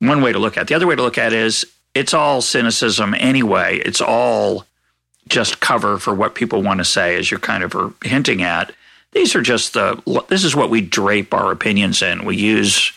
[0.00, 0.62] one way to look at.
[0.62, 0.68] it.
[0.68, 1.64] The other way to look at it is
[1.94, 3.78] it's all cynicism anyway.
[3.78, 4.66] It's all
[5.28, 8.72] just cover for what people want to say, as you're kind of are hinting at.
[9.12, 10.02] These are just the.
[10.28, 12.24] This is what we drape our opinions in.
[12.24, 12.92] We use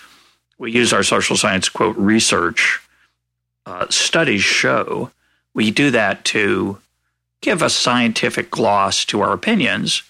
[0.58, 2.82] we use our social science quote research.
[3.66, 5.12] Uh, studies show
[5.54, 6.80] we do that to
[7.42, 10.04] give a scientific gloss to our opinions.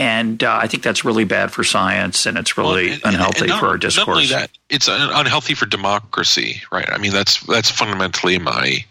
[0.00, 3.40] And uh, I think that's really bad for science, and it's really well, and, unhealthy
[3.40, 4.30] and not, for our discourse.
[4.30, 6.88] That, it's unhealthy for democracy, right?
[6.90, 8.82] I mean, that's that's fundamentally my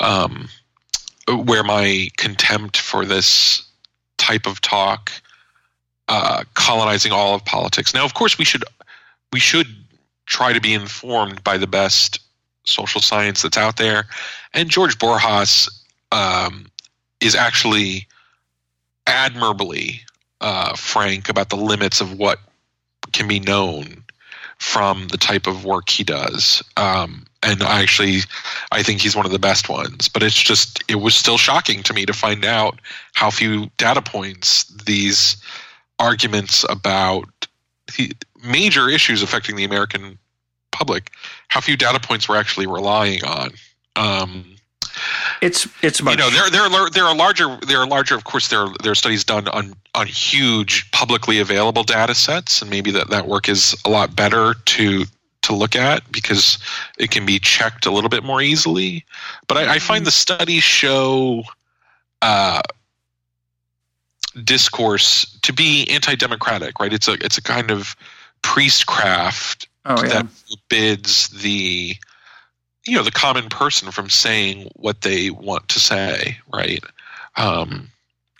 [0.00, 0.50] um,
[1.26, 3.62] where my contempt for this
[4.18, 5.10] type of talk
[6.08, 7.94] uh, colonizing all of politics.
[7.94, 8.64] Now, of course, we should
[9.32, 9.68] we should
[10.26, 12.18] try to be informed by the best
[12.64, 14.04] social science that's out there.
[14.52, 15.70] And George Borjas
[16.12, 16.66] um,
[17.22, 18.06] is actually
[19.06, 20.02] admirably
[20.44, 22.38] uh, frank about the limits of what
[23.12, 24.04] can be known
[24.58, 26.62] from the type of work he does.
[26.76, 28.20] Um, and I actually,
[28.70, 30.06] I think he's one of the best ones.
[30.06, 32.78] But it's just, it was still shocking to me to find out
[33.14, 35.38] how few data points these
[35.98, 37.46] arguments about
[37.96, 38.12] the
[38.44, 40.18] major issues affecting the American
[40.72, 41.10] public,
[41.48, 43.50] how few data points we're actually relying on.
[43.96, 44.53] Um,
[45.40, 46.12] it's it's much.
[46.12, 48.14] You know, there there are, there are larger there are larger.
[48.14, 52.60] Of course, there are, there are studies done on on huge publicly available data sets,
[52.62, 55.04] and maybe that that work is a lot better to
[55.42, 56.58] to look at because
[56.98, 59.04] it can be checked a little bit more easily.
[59.46, 61.42] But I, I find the studies show
[62.22, 62.62] uh,
[64.42, 66.80] discourse to be anti-democratic.
[66.80, 66.92] Right?
[66.92, 67.94] It's a it's a kind of
[68.42, 70.08] priestcraft oh, yeah.
[70.08, 71.96] that forbids the
[72.86, 76.82] you know the common person from saying what they want to say right
[77.36, 77.90] um,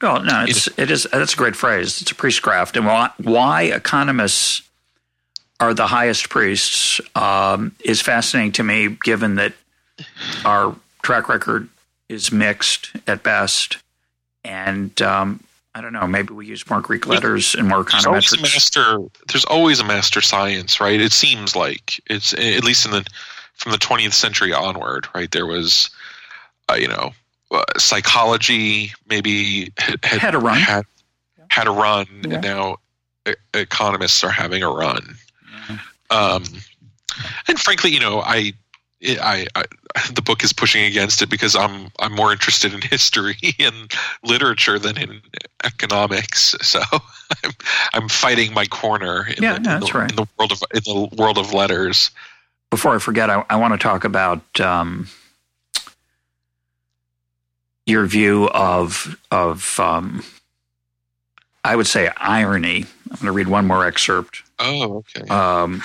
[0.03, 3.62] well no it's it is that's a great phrase it's a priestcraft and why, why
[3.62, 4.62] economists
[5.61, 9.53] are the highest priests um, is fascinating to me given that
[10.45, 11.68] our track record
[12.09, 13.78] is mixed at best
[14.45, 15.40] and um,
[15.74, 16.07] I don't know.
[16.07, 18.30] Maybe we use more Greek letters and more econometrics.
[18.30, 18.99] There's master.
[19.32, 21.01] There's always a master science, right?
[21.01, 23.05] It seems like it's at least in the
[23.55, 25.31] from the 20th century onward, right?
[25.31, 25.91] There was,
[26.69, 27.13] uh, you know,
[27.51, 30.59] uh, psychology maybe had, had, Had a run.
[30.59, 30.85] had,
[31.49, 32.35] had a run, Yeah.
[32.35, 32.77] and now
[33.29, 35.17] e- economists are having a run.
[36.11, 36.45] Um,
[37.49, 38.53] and frankly, you know, I,
[39.03, 39.65] I, I,
[40.13, 43.93] the book is pushing against it because I'm I'm more interested in history and
[44.23, 45.21] literature than in
[45.65, 46.55] economics.
[46.63, 46.81] So
[47.43, 47.53] I'm
[47.95, 49.27] I'm fighting my corner.
[49.37, 50.11] In Yeah, the, in the, right.
[50.11, 52.11] In the world of in the world of letters.
[52.75, 55.07] Before I forget, I, I want to talk about um,
[57.87, 60.25] your view of of um,
[61.62, 62.87] I would say irony.
[63.11, 64.43] I'm going to read one more excerpt.
[64.59, 65.29] Oh, okay.
[65.29, 65.85] Um,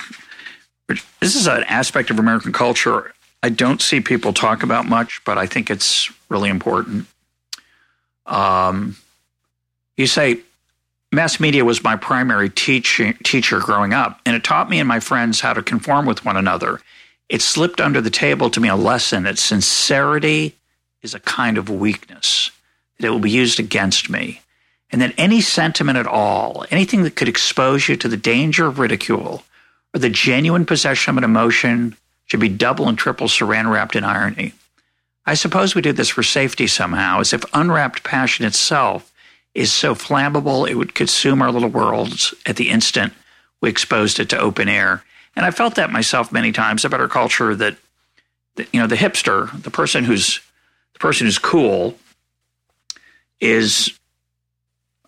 [1.20, 3.12] this is an aspect of American culture
[3.42, 7.06] I don't see people talk about much, but I think it's really important.
[8.26, 8.96] Um,
[9.96, 10.40] you say,
[11.12, 15.00] mass media was my primary teach- teacher growing up, and it taught me and my
[15.00, 16.80] friends how to conform with one another.
[17.28, 20.56] It slipped under the table to me a lesson that sincerity
[21.02, 22.50] is a kind of weakness,
[22.98, 24.40] that it will be used against me,
[24.90, 28.78] and that any sentiment at all, anything that could expose you to the danger of
[28.78, 29.44] ridicule
[29.94, 31.96] or the genuine possession of an emotion,
[32.26, 34.52] should be double and triple saran wrapped in irony.
[35.26, 39.09] I suppose we do this for safety somehow, as if unwrapped passion itself
[39.54, 43.12] is so flammable it would consume our little worlds at the instant
[43.60, 45.04] we exposed it to open air.
[45.36, 47.76] And I felt that myself many times about our culture that,
[48.56, 50.40] that you know, the hipster, the person who's
[50.92, 51.96] the person who's cool
[53.40, 53.98] is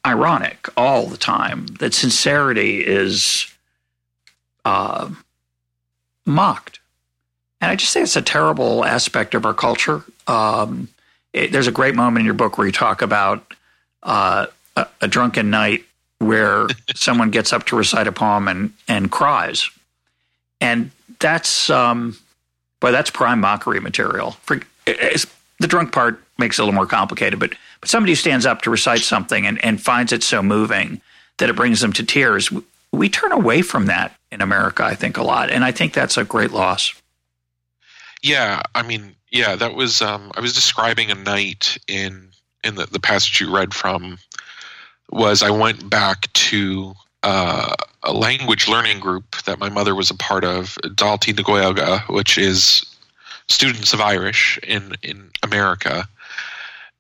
[0.07, 1.67] ironic all the time.
[1.81, 3.47] That sincerity is
[4.65, 5.11] uh,
[6.25, 6.81] mocked.
[7.61, 10.03] And I just think it's a terrible aspect of our culture.
[10.27, 10.89] Um,
[11.33, 13.55] it, there's a great moment in your book where you talk about
[14.03, 14.47] uh,
[14.77, 15.85] a, a drunken night
[16.19, 19.71] where someone gets up to recite a poem and, and cries.
[20.61, 22.17] And that's, um,
[22.81, 24.33] boy, that's prime mockery material.
[24.43, 28.47] For, the drunk part makes it a little more complicated, but, but somebody who stands
[28.47, 31.01] up to recite something and, and finds it so moving
[31.39, 34.95] that it brings them to tears, we, we turn away from that in America, I
[34.95, 35.51] think, a lot.
[35.51, 36.95] And I think that's a great loss.
[38.23, 40.01] Yeah, I mean, yeah, that was.
[40.03, 42.29] Um, I was describing a night in
[42.65, 44.19] in the, the passage you read from.
[45.11, 50.15] Was I went back to uh, a language learning group that my mother was a
[50.15, 52.85] part of, Daltaí na Gaeilge, which is
[53.49, 56.09] students of Irish in in America,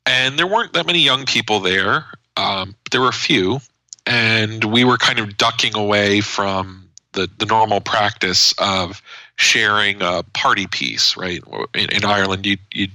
[0.05, 2.05] and there weren't that many young people there.
[2.37, 3.61] Um, there were a few,
[4.07, 9.01] and we were kind of ducking away from the the normal practice of
[9.43, 11.43] sharing a party piece, right?
[11.74, 12.88] In, in Ireland, you you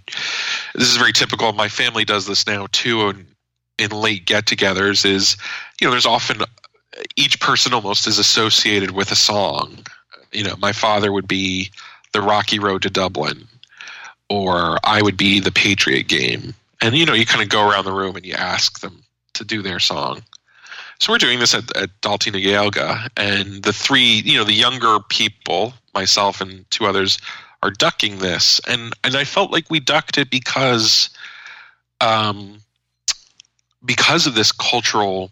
[0.73, 1.51] this is very typical.
[1.53, 3.25] My family does this now too, and
[3.77, 5.37] in late get-togethers is
[5.79, 6.41] you know there's often
[7.15, 9.77] each person almost is associated with a song.
[10.31, 11.69] You know, my father would be
[12.13, 13.47] the Rocky Road to Dublin,
[14.29, 17.85] or I would be the Patriot Game, and you know you kind of go around
[17.85, 20.23] the room and you ask them to do their song.
[20.99, 24.53] So we're doing this at, at Daltaí na Gaeilge, and the three, you know, the
[24.53, 27.19] younger people, myself and two others,
[27.63, 31.09] are ducking this, and and I felt like we ducked it because,
[32.01, 32.59] um,
[33.85, 35.31] because of this cultural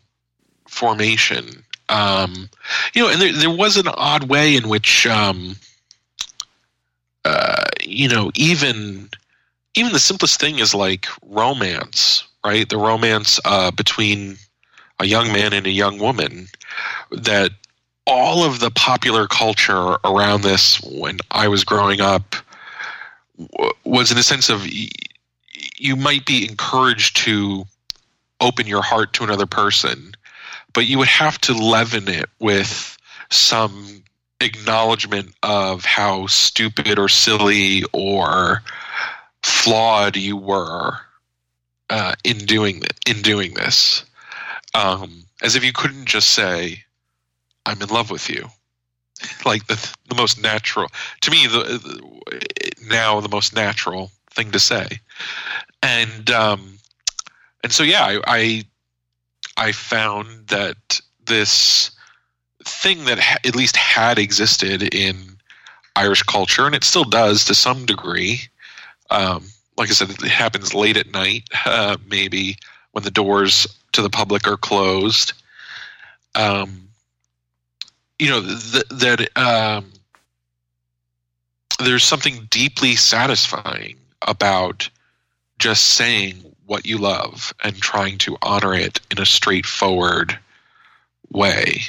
[0.68, 2.50] formation, um,
[2.94, 5.56] you know, and there there was an odd way in which, um,
[7.26, 9.10] uh, you know, even
[9.76, 12.68] even the simplest thing is like romance, right?
[12.68, 14.38] The romance uh, between
[15.00, 16.48] a young man and a young woman
[17.12, 17.52] that
[18.08, 22.36] all of the popular culture around this when I was growing up
[23.84, 24.66] was in a sense of
[25.78, 27.66] you might be encouraged to
[28.40, 30.14] open your heart to another person,
[30.74, 32.98] but you would have to leaven it with
[33.30, 34.04] some
[34.42, 38.62] acknowledgement of how stupid or silly or
[39.42, 40.98] flawed you were
[41.90, 44.04] uh, in doing in doing this
[44.76, 46.84] um, as if you couldn't just say,
[47.66, 48.50] "I'm in love with you,"
[49.46, 50.90] like the the most natural
[51.22, 51.48] to me.
[51.48, 55.00] The, the now the most natural thing to say,
[55.82, 56.78] and um,
[57.64, 58.64] and so yeah, I, I
[59.58, 61.92] I found that this
[62.64, 65.38] thing that ha- at least had existed in
[65.96, 68.42] Irish culture, and it still does to some degree.
[69.10, 69.46] Um,
[69.78, 72.58] like I said, it happens late at night, uh, maybe
[72.92, 75.34] when the doors to the public are closed.
[76.36, 76.86] Um,
[78.20, 79.92] you know th- that um,
[81.84, 83.98] there's something deeply satisfying
[84.28, 84.90] about
[85.60, 86.36] just saying
[86.66, 90.38] what you love and trying to honor it in a straightforward
[91.32, 91.82] way.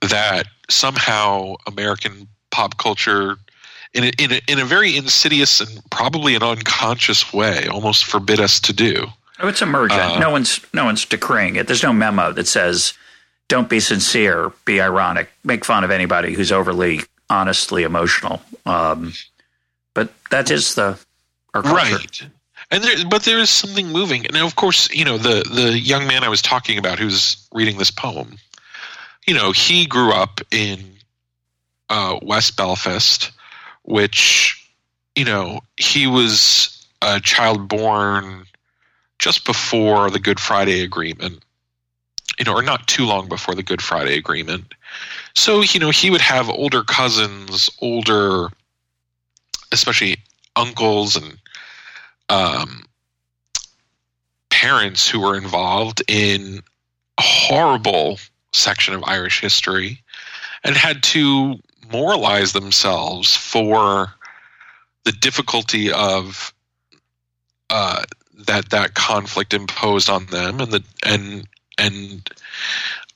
[0.00, 3.36] That somehow American pop culture
[3.94, 8.40] in a, in a, in a very insidious and probably an unconscious way, almost forbid
[8.40, 9.06] us to do.
[9.42, 10.00] Oh, it's emergent.
[10.00, 11.66] Uh, no one's no one's decreeing it.
[11.66, 12.94] There's no memo that says
[13.48, 18.40] don't be sincere, be ironic, make fun of anybody who's overly honestly emotional.
[18.64, 19.12] Um,
[19.94, 20.98] but that is the
[21.54, 22.22] our right.
[22.70, 24.26] And there, but there is something moving.
[24.26, 27.78] And of course, you know the the young man I was talking about who's reading
[27.78, 28.36] this poem.
[29.26, 30.78] You know, he grew up in
[31.88, 33.32] uh, West Belfast,
[33.82, 34.66] which
[35.16, 38.41] you know he was a child born
[39.22, 41.44] just before the Good Friday Agreement,
[42.40, 44.74] you know, or not too long before the Good Friday Agreement.
[45.36, 48.48] So, you know, he would have older cousins, older,
[49.70, 50.16] especially
[50.56, 51.38] uncles and
[52.30, 52.82] um,
[54.50, 56.60] parents who were involved in
[57.16, 58.18] a horrible
[58.52, 60.02] section of Irish history
[60.64, 61.60] and had to
[61.92, 64.14] moralize themselves for
[65.04, 66.52] the difficulty of
[67.70, 68.02] uh,
[68.46, 71.46] that that conflict imposed on them and the and
[71.78, 72.30] and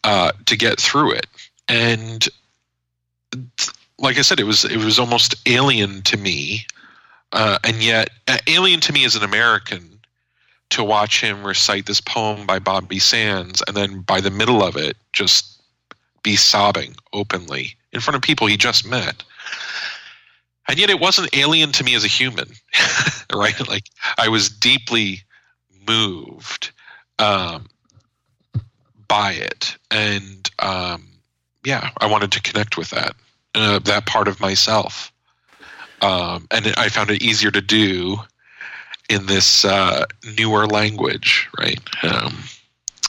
[0.05, 1.27] uh, to get through it
[1.69, 2.29] and
[3.99, 6.67] like I said, it was it was almost alien to me,
[7.33, 9.99] uh, and yet uh, alien to me as an American
[10.71, 14.77] to watch him recite this poem by Bobby Sands, and then by the middle of
[14.77, 15.61] it, just
[16.23, 19.23] be sobbing openly in front of people he just met.
[20.69, 22.51] And yet, it wasn't alien to me as a human,
[23.33, 23.69] right?
[23.69, 23.85] Like
[24.19, 25.23] I was deeply
[25.87, 26.73] moved
[27.19, 27.67] um,
[29.09, 31.09] by it, and um,
[31.65, 33.15] yeah, I wanted to connect with that
[33.55, 35.13] uh, that part of myself,
[36.03, 38.19] um, and I found it easier to do
[39.09, 40.07] in this uh,
[40.37, 41.49] newer language.
[41.57, 42.37] Right, um,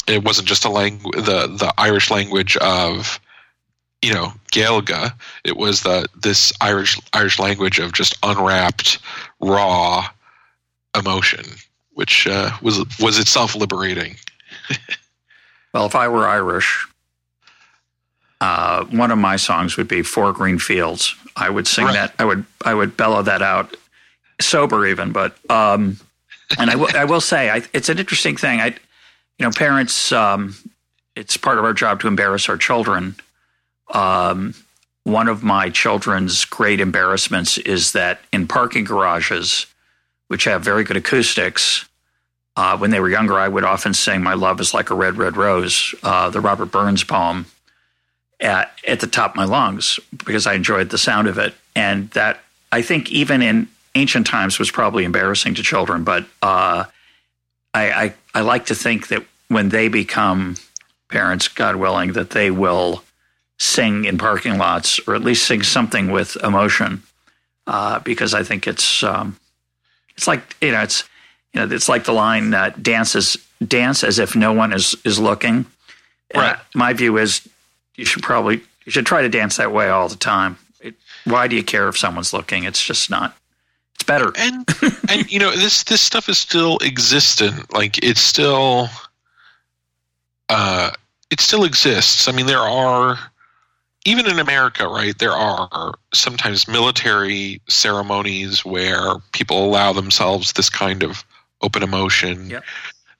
[0.07, 3.19] it wasn't just a language, the the Irish language of
[4.01, 5.13] you know Gaeilge.
[5.43, 8.99] It was the this Irish Irish language of just unwrapped,
[9.39, 10.07] raw
[10.95, 11.43] emotion
[11.97, 14.15] which uh, was was itself liberating.
[15.73, 16.87] well, if I were Irish,
[18.39, 21.93] uh, one of my songs would be Four Green Fields." I would sing right.
[21.93, 22.13] that.
[22.19, 23.75] I would I would bellow that out,
[24.39, 25.11] sober even.
[25.11, 25.97] But um,
[26.59, 28.61] and I, w- I will say, I, it's an interesting thing.
[28.61, 28.67] I,
[29.39, 30.11] you know, parents.
[30.11, 30.55] Um,
[31.15, 33.15] it's part of our job to embarrass our children.
[33.89, 34.53] Um,
[35.03, 39.65] one of my children's great embarrassments is that in parking garages,
[40.27, 41.85] which have very good acoustics,
[42.57, 45.17] uh, when they were younger, I would often sing "My Love Is Like a Red,
[45.17, 47.45] Red Rose," uh, the Robert Burns poem,
[48.39, 52.09] at at the top of my lungs because I enjoyed the sound of it, and
[52.11, 52.41] that
[52.71, 56.03] I think even in ancient times was probably embarrassing to children.
[56.03, 56.85] But uh,
[57.73, 60.55] I, I I like to think that when they become
[61.09, 63.03] parents, God willing, that they will
[63.57, 67.03] sing in parking lots or at least sing something with emotion,
[67.65, 69.37] uh, because I think it's um,
[70.15, 71.03] it's like you know it's
[71.53, 75.19] you know, it's like the line uh, "dances dance as if no one is is
[75.19, 75.65] looking."
[76.35, 76.55] Right.
[76.55, 77.47] Uh, my view is
[77.95, 80.57] you should probably you should try to dance that way all the time.
[80.81, 82.63] It, why do you care if someone's looking?
[82.63, 83.35] It's just not.
[83.95, 84.31] It's better.
[84.37, 84.67] And
[85.09, 87.73] and you know this this stuff is still existent.
[87.73, 88.89] Like it's still.
[90.49, 90.91] Uh,
[91.29, 92.29] it still exists.
[92.29, 93.19] I mean, there are
[94.07, 101.03] even in America, right, there are sometimes military ceremonies where people allow themselves this kind
[101.03, 101.25] of
[101.61, 102.49] open emotion.
[102.49, 102.63] Yep.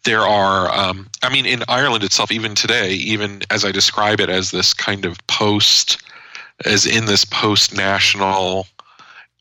[0.06, 4.30] There are, um, I mean, in Ireland itself, even today, even as I describe it
[4.30, 6.02] as this kind of post,
[6.64, 8.66] as in this post national,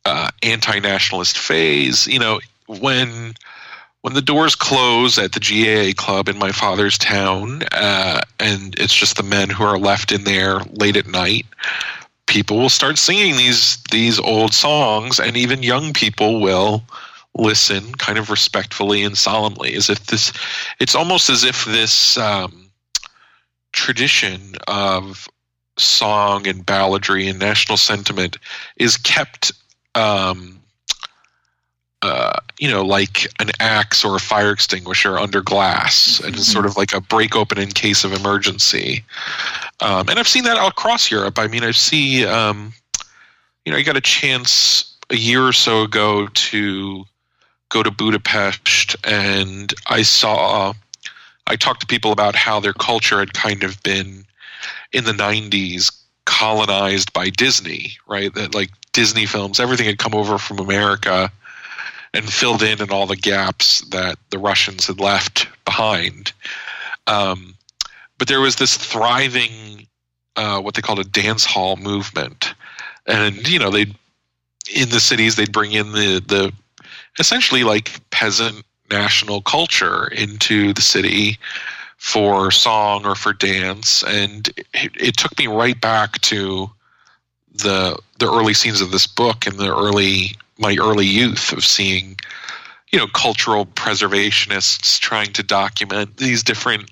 [0.05, 3.35] uh, anti nationalist phase, you know, when
[4.07, 8.95] when the doors close at the GAA club in my father's town, uh, and it's
[8.95, 11.45] just the men who are left in there late at night,
[12.27, 16.85] people will start singing these these old songs, and even young people will
[17.37, 20.33] listen kind of respectfully and solemnly as if this
[20.79, 22.71] it's almost as if this um,
[23.73, 25.27] tradition of
[25.79, 28.39] song and balladry and national sentiment
[28.77, 29.51] is kept
[29.97, 30.56] um,
[32.03, 36.67] uh, you know like an axe or a fire extinguisher under glass and it's sort
[36.67, 39.05] of like a break open in case of emergency.
[39.81, 41.39] Um, and i've seen that across europe.
[41.39, 42.73] I mean i see um,
[43.65, 47.05] you know i got a chance a year or so ago to
[47.69, 50.73] go to Budapest and I saw,
[51.47, 54.25] I talked to people about how their culture had kind of been
[54.93, 55.93] in the 90s
[56.25, 58.33] colonized by Disney, right?
[58.35, 61.31] That like Disney films, everything had come over from America
[62.17, 66.33] and filled in in all the gaps that the Russians had left behind.
[67.07, 67.55] Um,
[68.19, 69.87] but there was this thriving,
[70.37, 72.55] uh, what they called a dance hall movement.
[73.07, 73.87] And, you know, they
[74.75, 76.53] in the cities they'd bring in the the
[77.19, 81.39] essentially like peasant national culture into the city
[81.99, 86.71] for song or for dance and it, it, took me right back to
[87.55, 92.17] the the early scenes of this book and the early my early youth of seeing
[92.93, 96.91] you know cultural preservationists trying to document these different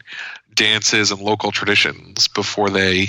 [0.55, 3.09] dances and local traditions before they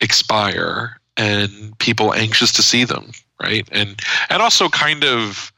[0.00, 3.10] expire and people anxious to see them
[3.42, 3.68] right?
[3.72, 4.00] And
[4.30, 5.52] and also kind of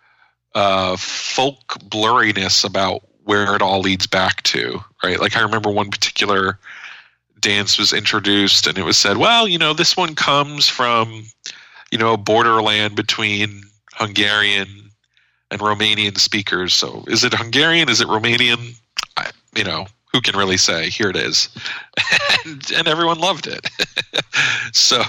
[0.55, 5.21] uh, folk blurriness about where it all leads back to right?
[5.21, 6.59] Like i remember one particular
[7.39, 11.25] dance was introduced and it was said well you know this one comes from
[11.91, 13.62] you know borderland between
[14.01, 14.90] hungarian
[15.51, 16.74] and romanian speakers.
[16.74, 17.89] So is it hungarian?
[17.89, 18.74] Is it romanian?
[19.16, 20.90] I, you know who can really say?
[20.90, 21.48] Here it is.
[22.47, 23.68] And, and everyone loved it.
[24.72, 25.02] So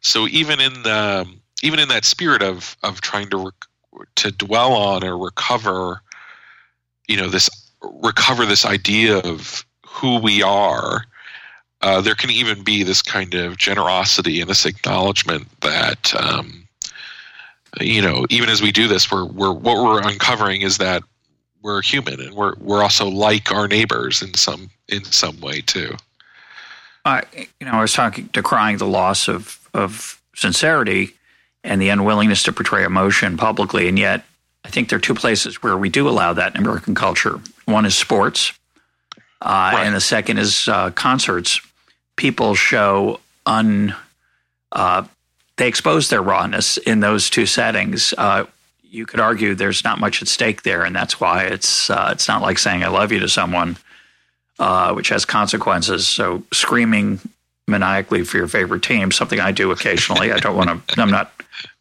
[0.00, 1.26] so even in the
[1.62, 6.02] even in that spirit of of trying to rec- to dwell on or recover
[7.08, 7.48] you know this
[7.82, 11.06] recover this idea of who we are
[11.80, 16.65] uh, there can even be this kind of generosity and this acknowledgement that um,
[17.80, 21.02] you know even as we do this we're, we're what we're uncovering is that
[21.66, 25.96] we're human and we're we're also like our neighbors in some in some way too.
[27.04, 31.14] I you know I was talking decrying the loss of of sincerity
[31.64, 34.24] and the unwillingness to portray emotion publicly, and yet
[34.64, 37.40] I think there are two places where we do allow that in American culture.
[37.64, 38.52] One is sports,
[39.42, 39.84] uh, right.
[39.84, 41.60] and the second is uh, concerts.
[42.16, 43.94] People show un.
[44.70, 45.04] Uh,
[45.56, 48.12] they expose their rawness in those two settings.
[48.16, 48.44] Uh,
[48.82, 52.28] you could argue there's not much at stake there, and that's why it's uh, it's
[52.28, 53.76] not like saying I love you to someone,
[54.58, 56.06] uh, which has consequences.
[56.06, 57.20] So screaming
[57.66, 60.32] maniacally for your favorite team, something I do occasionally.
[60.32, 61.00] I don't want to.
[61.00, 61.32] I'm not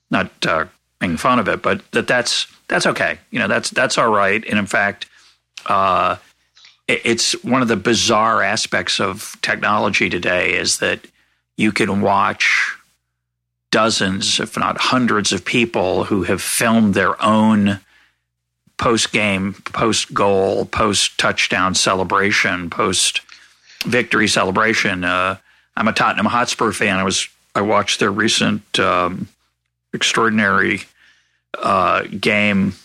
[0.10, 0.66] not uh,
[1.02, 3.20] making fun of it, but that that's that's okay.
[3.32, 4.44] You know, that's that's all right.
[4.46, 5.08] And in fact,
[5.68, 6.18] uh,
[6.88, 11.02] it, it's one of the bizarre aspects of technology today is that
[11.58, 12.75] you can watch
[13.76, 17.82] dozens, if not hundreds, of people who have filmed their own
[18.78, 23.20] post game, post goal, post touchdown celebration, post
[23.84, 25.04] victory celebration.
[25.04, 25.36] Uh,
[25.76, 26.98] I'm a Tottenham Hotspur fan.
[26.98, 29.28] I was I watched their recent um,
[29.94, 30.84] extraordinary
[31.62, 32.76] uh, game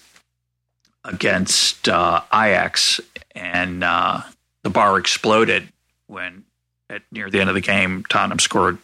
[1.04, 3.00] against uh, Ajax,
[3.36, 4.22] and uh,
[4.64, 5.68] the bar exploded
[6.08, 6.42] when
[6.88, 8.78] at near the end of the game Tottenham scored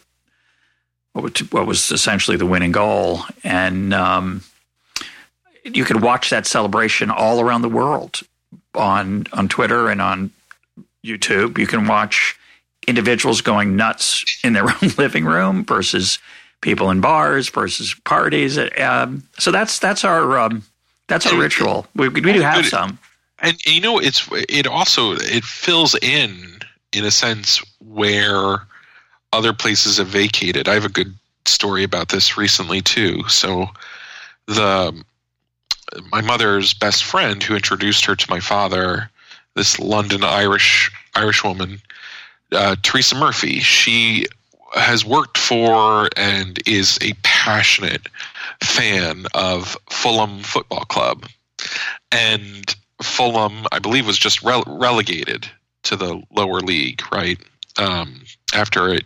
[1.23, 3.21] what was essentially the winning goal.
[3.43, 4.43] And um,
[5.63, 8.21] you could watch that celebration all around the world
[8.75, 10.31] on on Twitter and on
[11.05, 11.57] YouTube.
[11.57, 12.37] You can watch
[12.87, 16.19] individuals going nuts in their own living room versus
[16.61, 18.57] people in bars versus parties.
[18.79, 20.63] Um, so that's that's our um,
[21.07, 21.87] that's our ritual.
[21.95, 22.99] We, we do have some.
[23.39, 26.59] And you know, it's it also it fills in
[26.93, 28.61] in a sense where
[29.33, 30.67] other places have vacated.
[30.67, 31.13] I have a good
[31.45, 33.27] story about this recently too.
[33.27, 33.67] So
[34.47, 35.03] the
[36.11, 39.09] my mother's best friend who introduced her to my father,
[39.55, 41.81] this London Irish Irish woman,
[42.51, 43.59] uh, Teresa Murphy.
[43.59, 44.27] She
[44.75, 48.07] has worked for and is a passionate
[48.61, 51.25] fan of Fulham Football Club,
[52.11, 55.49] and Fulham, I believe, was just rele- relegated
[55.83, 57.39] to the lower league, right?
[57.77, 58.23] Um,
[58.53, 59.05] after it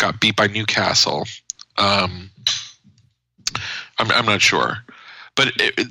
[0.00, 1.26] got beat by Newcastle.
[1.76, 2.30] Um,
[3.98, 4.78] I'm, I'm not sure,
[5.36, 5.88] but it, it,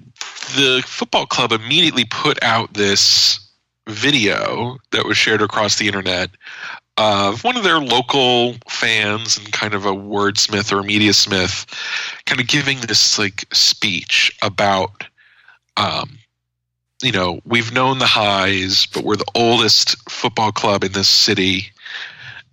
[0.56, 3.40] the football club immediately put out this
[3.88, 6.30] video that was shared across the internet
[6.98, 11.66] of one of their local fans and kind of a wordsmith or a media smith
[12.26, 15.06] kind of giving this like speech about
[15.78, 16.20] um,
[17.02, 21.72] you know we've known the highs but we're the oldest football club in this city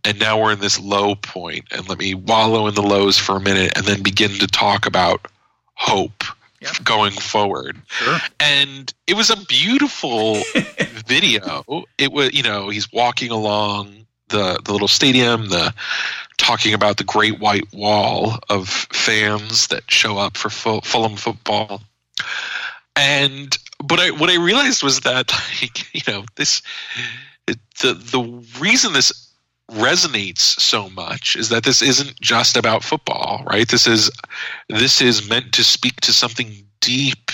[0.07, 3.37] and now we're in this low point and let me wallow in the lows for
[3.37, 5.27] a minute and then begin to talk about
[5.75, 6.23] hope
[6.85, 7.77] going forward.
[7.89, 8.19] Sure.
[8.41, 10.37] and it was a beautiful
[11.07, 11.85] video.
[11.99, 15.73] It was you know he's walking along the the little stadium the
[16.37, 21.83] talking about the great white wall of fans that show up for Fulham football.
[22.95, 26.63] And but I what I realized was that like you know this
[27.47, 29.26] it, the the reason this
[29.73, 33.69] resonates so much is that this isn't just about football, right?
[33.69, 34.11] This is
[34.69, 37.33] this is meant to speak to something deep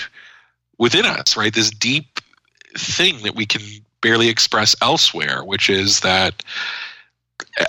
[0.79, 1.53] within us, right?
[1.53, 2.19] This deep
[2.75, 3.61] thing that we can
[4.01, 6.43] barely express elsewhere, which is that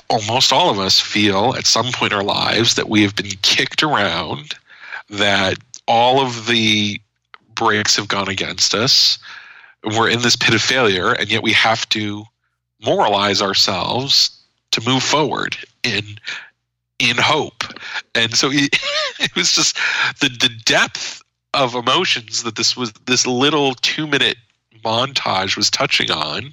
[0.09, 3.31] almost all of us feel at some point in our lives that we have been
[3.43, 4.55] kicked around,
[5.11, 7.01] that all of the
[7.55, 9.19] breaks have gone against us.
[9.85, 12.25] We're in this pit of failure, and yet we have to
[12.81, 14.34] moralize ourselves
[14.75, 16.19] to move forward in
[16.99, 17.65] in hope.
[18.15, 18.75] And so it,
[19.21, 19.77] it was just
[20.21, 21.23] the the depth
[21.55, 24.37] of emotions that this was this little two minute
[24.85, 26.53] montage was touching on.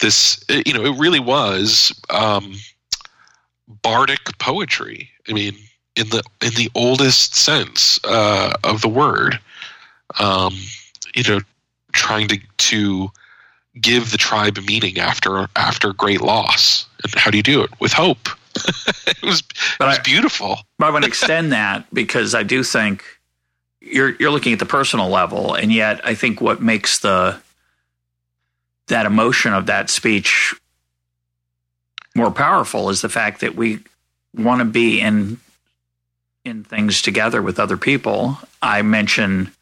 [0.00, 2.54] This you know it really was um,
[3.82, 5.10] bardic poetry.
[5.28, 5.56] I mean,
[5.94, 9.38] in the in the oldest sense uh, of the word.
[10.18, 10.54] Um,
[11.14, 11.40] you know,
[11.92, 13.10] trying to to
[13.80, 16.86] give the tribe a meaning after after great loss.
[17.04, 17.70] And how do you do it?
[17.80, 18.28] With hope.
[19.06, 20.58] it was, it was I, beautiful.
[20.78, 23.04] but I want to extend that because I do think
[23.80, 27.40] you're you're looking at the personal level, and yet I think what makes the
[28.88, 30.54] that emotion of that speech
[32.14, 33.80] more powerful is the fact that we
[34.34, 35.38] want to be in
[36.44, 38.38] in things together with other people.
[38.62, 39.52] I mention,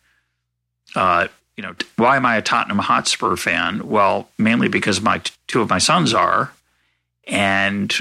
[0.95, 3.89] uh, you know, why am I a Tottenham Hotspur fan?
[3.89, 6.53] Well, mainly because my two of my sons are,
[7.27, 7.95] and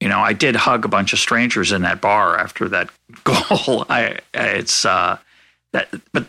[0.00, 2.90] you know, I did hug a bunch of strangers in that bar after that
[3.24, 3.86] goal.
[3.88, 5.18] I it's uh,
[5.72, 6.26] that, but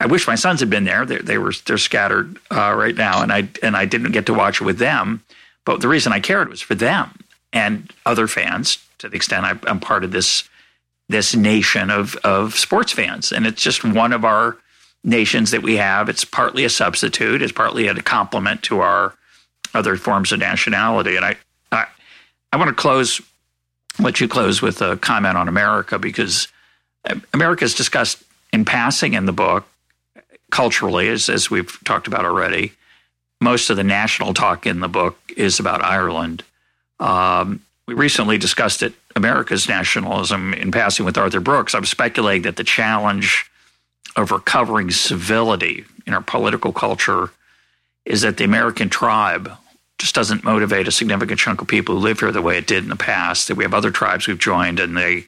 [0.00, 1.06] I wish my sons had been there.
[1.06, 4.34] They, they were they're scattered uh, right now, and I and I didn't get to
[4.34, 5.22] watch it with them.
[5.64, 7.18] But the reason I cared was for them
[7.52, 8.78] and other fans.
[8.98, 10.48] To the extent I, I'm part of this
[11.08, 14.56] this nation of of sports fans, and it's just one of our
[15.06, 16.08] nations that we have.
[16.10, 17.40] It's partly a substitute.
[17.40, 19.14] It's partly a complement to our
[19.72, 21.16] other forms of nationality.
[21.16, 21.36] And I
[21.72, 21.86] I,
[22.52, 23.22] I want to close,
[23.98, 26.48] let you close with a comment on America because
[27.32, 28.22] America is discussed
[28.52, 29.66] in passing in the book
[30.50, 32.72] culturally, as as we've talked about already.
[33.40, 36.42] Most of the national talk in the book is about Ireland.
[36.98, 41.74] Um, we recently discussed it, America's nationalism in passing with Arthur Brooks.
[41.74, 43.48] I'm speculating that the challenge
[44.16, 47.30] of recovering civility in our political culture
[48.04, 49.52] is that the American tribe
[49.98, 52.82] just doesn't motivate a significant chunk of people who live here the way it did
[52.82, 53.48] in the past.
[53.48, 55.26] That we have other tribes we've joined and they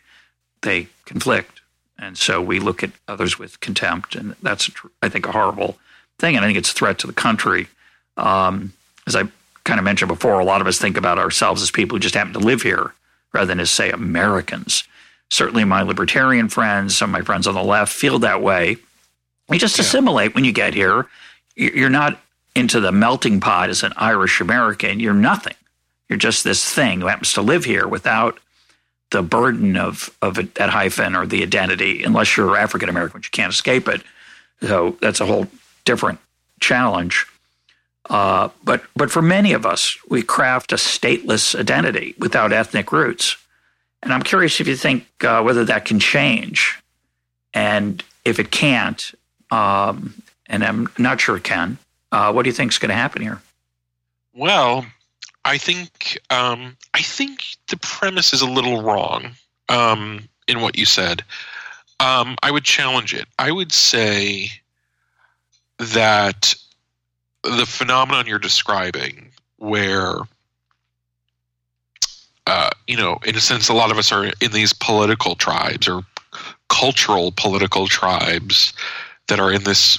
[0.63, 1.61] they conflict,
[1.99, 4.71] and so we look at others with contempt, and that's
[5.03, 5.79] I think a horrible
[6.19, 7.69] thing, and I think it's a threat to the country.
[8.17, 8.73] Um,
[9.07, 9.25] as I
[9.65, 12.15] kind of mentioned before, a lot of us think about ourselves as people who just
[12.15, 12.95] happen to live here
[13.33, 14.85] rather than as, say, Americans.
[15.31, 18.77] Certainly, my libertarian friends, some of my friends on the left feel that way.
[19.51, 19.83] You just yeah.
[19.85, 21.07] assimilate when you get here.
[21.57, 22.21] You're not
[22.55, 25.01] into the melting pot as an Irish American.
[25.01, 25.55] You're nothing.
[26.09, 28.39] You're just this thing who happens to live here without
[29.11, 33.31] the burden of of that hyphen or the identity, unless you're African American, which you
[33.31, 34.03] can't escape it.
[34.63, 35.47] So that's a whole
[35.85, 36.19] different
[36.61, 37.27] challenge.
[38.09, 43.37] Uh, but but for many of us, we craft a stateless identity without ethnic roots,
[44.03, 46.81] and I'm curious if you think uh, whether that can change,
[47.55, 49.13] and if it can't,
[49.51, 51.79] um, and I'm not sure it can.
[52.11, 53.41] Uh, what do you think is going to happen here?
[54.35, 54.87] Well,
[55.45, 59.33] I think um, I think the premise is a little wrong
[59.69, 61.23] um, in what you said.
[62.01, 63.27] Um, I would challenge it.
[63.39, 64.51] I would say
[65.79, 66.55] that
[67.43, 70.19] the phenomenon you're describing, where
[72.49, 75.87] uh, you know, in a sense, a lot of us are in these political tribes
[75.87, 76.03] or
[76.69, 78.73] cultural political tribes
[79.29, 79.99] that are in this,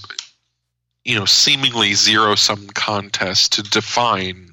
[1.05, 4.49] you know, seemingly zero sum contest to define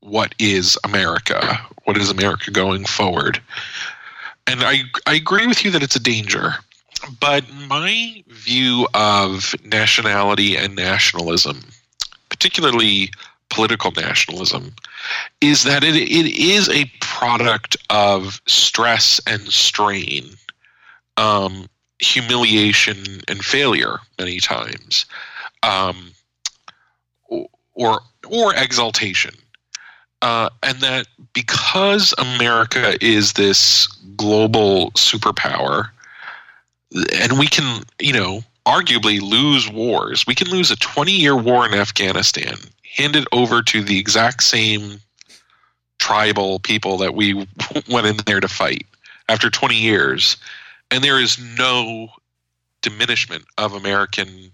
[0.00, 3.42] what is America, what is America going forward.
[4.46, 6.54] And I, I agree with you that it's a danger.
[7.20, 11.64] But my view of nationality and nationalism
[12.30, 13.10] particularly
[13.50, 14.74] political nationalism,
[15.40, 20.30] is that it, it is a product of stress and strain,
[21.16, 21.68] um,
[21.98, 25.04] humiliation and failure many times,
[25.62, 26.12] um,
[27.74, 29.34] or or exaltation,
[30.22, 33.86] uh, and that because America is this
[34.16, 35.90] global superpower,
[37.14, 40.26] and we can, you know, arguably lose wars.
[40.26, 42.56] We can lose a 20 year war in Afghanistan,
[42.96, 45.00] hand it over to the exact same
[45.98, 47.34] tribal people that we
[47.90, 48.86] went in there to fight
[49.28, 50.36] after 20 years,
[50.90, 52.08] and there is no
[52.82, 54.50] diminishment of American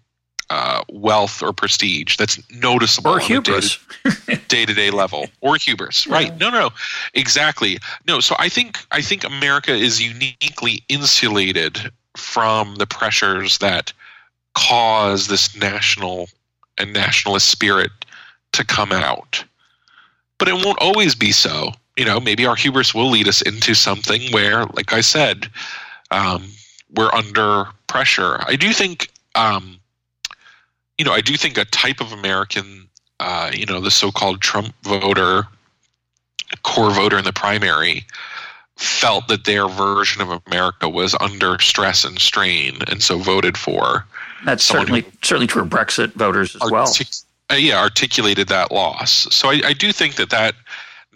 [0.49, 3.79] uh, wealth or prestige that's noticeable or hubris
[4.49, 5.27] day to day level.
[5.41, 6.07] Or hubris.
[6.07, 6.29] Right.
[6.29, 6.37] Yeah.
[6.37, 6.71] no no.
[7.15, 7.79] Exactly.
[8.07, 13.93] No so i think i think america is uniquely insulated from the pressures that
[14.55, 16.29] cause this national
[16.79, 17.91] and nationalist spirit
[18.57, 19.45] to come out.
[20.39, 21.73] But it won't always be so.
[21.97, 25.49] You know, maybe our hubris will lead us into something where, like I said,
[26.11, 26.45] um,
[26.95, 28.43] we're under pressure.
[28.47, 29.79] I do think, um,
[30.99, 32.89] you know, I do think a type of American,
[33.19, 35.47] uh, you know, the so-called Trump voter,
[36.63, 38.05] core voter in the primary,
[38.77, 44.07] felt that their version of America was under stress and strain, and so voted for.
[44.45, 46.87] That's certainly certainly true of Brexit voters as artic- well.
[47.51, 49.29] Uh, yeah, articulated that loss.
[49.31, 50.55] So I, I do think that that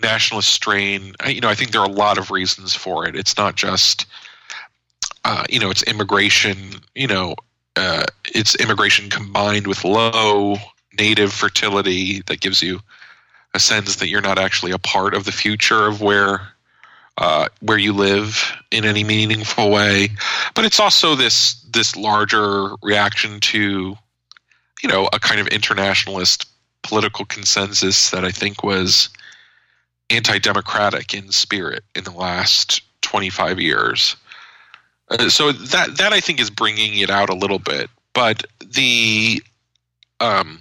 [0.01, 1.15] nationalist strain.
[1.27, 3.17] You know, I think there are a lot of reasons for it.
[3.17, 4.07] It's not just,
[5.25, 6.57] uh, you know, it's immigration.
[6.95, 7.35] You know,
[7.77, 10.57] uh, it's immigration combined with low
[10.99, 12.81] native fertility that gives you
[13.55, 16.41] a sense that you're not actually a part of the future of where
[17.19, 20.09] uh, where you live in any meaningful way.
[20.55, 23.97] But it's also this this larger reaction to,
[24.83, 26.47] you know, a kind of internationalist
[26.83, 29.09] political consensus that I think was
[30.09, 34.17] anti-democratic in spirit in the last 25 years.
[35.11, 39.43] Uh, so that that I think is bringing it out a little bit, but the
[40.21, 40.61] um,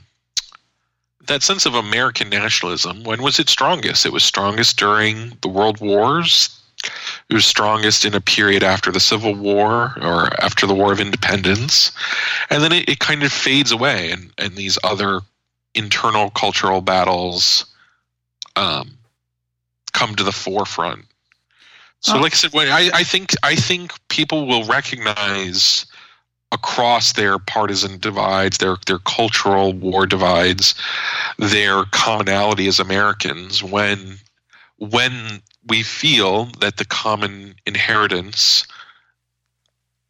[1.27, 4.05] that sense of American nationalism, when was it strongest?
[4.05, 6.58] It was strongest during the World Wars.
[7.29, 10.99] It was strongest in a period after the Civil War or after the War of
[10.99, 11.91] Independence.
[12.49, 15.21] And then it, it kind of fades away, and, and these other
[15.75, 17.65] internal cultural battles
[18.55, 18.97] um,
[19.93, 21.05] come to the forefront.
[22.01, 22.21] So, oh.
[22.21, 25.85] like I said, I, I think I think people will recognize
[26.51, 30.75] across their partisan divides, their their cultural war divides,
[31.37, 34.17] their commonality as Americans when
[34.77, 38.65] when we feel that the common inheritance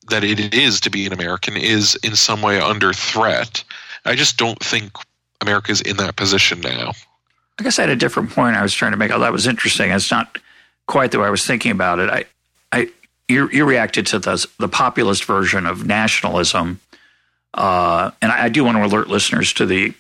[0.10, 3.64] that it is to be an American is in some way under threat.
[4.06, 4.92] I just don't think
[5.42, 6.94] America's in that position now.
[7.60, 9.12] I guess I had a different point I was trying to make.
[9.12, 9.92] Oh, that was interesting.
[9.92, 10.40] It's not
[10.88, 12.10] quite the way I was thinking about it.
[12.10, 12.26] I,
[12.72, 12.90] I,
[13.28, 16.80] you, you reacted to the, the populist version of nationalism,
[17.54, 19.94] uh, and I, I, do want to alert listeners to the,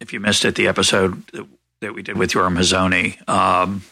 [0.00, 1.22] if you missed it, the episode
[1.80, 3.82] that, we did with Yoram Hazony um,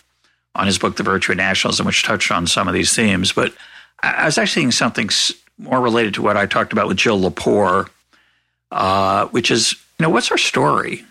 [0.54, 3.32] on his book, The Virtue of Nationalism, which touched on some of these themes.
[3.32, 3.54] But
[4.02, 5.10] I, was actually thinking something
[5.58, 7.88] more related to what I talked about with Jill Lepore,
[8.70, 11.04] uh, which is, you know, what's our story?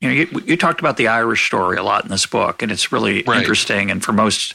[0.00, 2.70] you know, you, you, talked about the Irish story a lot in this book, and
[2.70, 3.38] it's really right.
[3.38, 3.90] interesting.
[3.90, 4.54] And for most,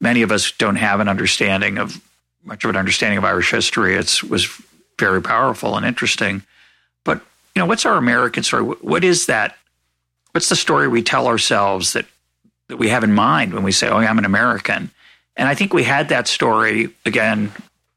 [0.00, 2.00] many of us don't have an understanding of
[2.44, 3.96] much of an understanding of Irish history.
[3.96, 4.46] It was
[4.98, 6.42] very powerful and interesting.
[7.04, 7.18] But
[7.54, 8.62] you know, what's our American story?
[8.62, 9.56] What is that?
[10.32, 12.06] What's the story we tell ourselves that
[12.68, 14.90] that we have in mind when we say, "Oh, I'm an American"?
[15.36, 17.52] And I think we had that story again.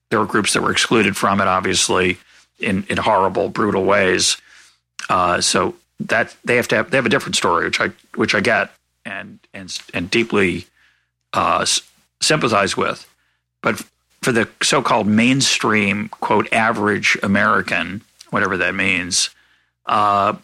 [0.09, 2.17] There were groups that were excluded from it, obviously,
[2.59, 4.37] in in horrible, brutal ways.
[5.09, 8.35] Uh, so that they have to have they have a different story, which I which
[8.35, 8.71] I get
[9.05, 10.67] and and and deeply
[11.33, 11.65] uh,
[12.21, 13.07] sympathize with.
[13.61, 13.83] But
[14.21, 19.29] for the so-called mainstream quote average American, whatever that means,
[19.85, 20.35] uh,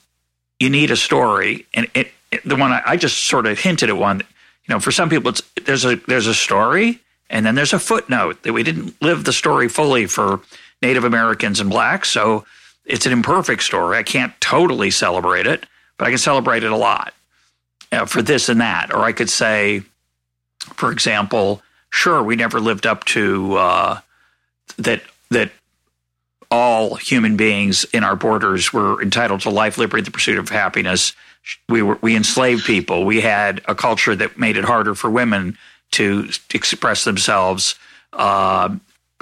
[0.60, 2.12] you need a story, and it, it,
[2.46, 4.20] the one I, I, just sort of hinted at one.
[4.20, 7.00] You know, for some people, it's there's a there's a story,
[7.30, 10.42] and then there's a footnote that we didn't live the story fully for
[10.82, 12.46] Native Americans and blacks, so
[12.86, 13.98] it's an imperfect story.
[13.98, 15.66] I can't totally celebrate it,
[15.98, 17.14] but I can celebrate it a lot
[17.92, 18.94] uh, for this and that.
[18.94, 19.84] Or I could say,
[20.74, 24.00] for example, sure, we never lived up to uh,
[24.78, 25.52] that that
[26.50, 31.14] all human beings in our borders were entitled to life, liberty, the pursuit of happiness.
[31.70, 33.06] We were we enslaved people.
[33.06, 35.58] We had a culture that made it harder for women
[35.92, 37.76] to express themselves
[38.14, 38.76] uh,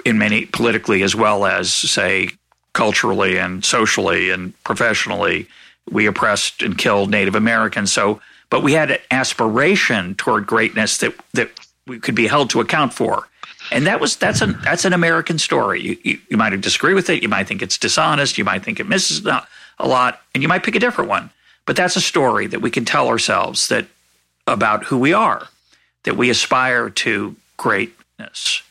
[0.04, 2.30] in many politically as well as say
[2.72, 5.48] culturally and socially and professionally.
[5.90, 7.92] We oppressed and killed Native Americans.
[7.92, 8.20] So,
[8.50, 11.50] but we had an aspiration toward greatness that that
[11.86, 13.28] we could be held to account for.
[13.70, 15.80] And that was that's an that's an American story.
[15.80, 17.22] You, you, you might disagree with it.
[17.22, 18.38] You might think it's dishonest.
[18.38, 21.30] You might think it misses a lot, and you might pick a different one.
[21.66, 23.86] But that's a story that we can tell ourselves that
[24.46, 25.48] about who we are,
[26.04, 28.62] that we aspire to greatness.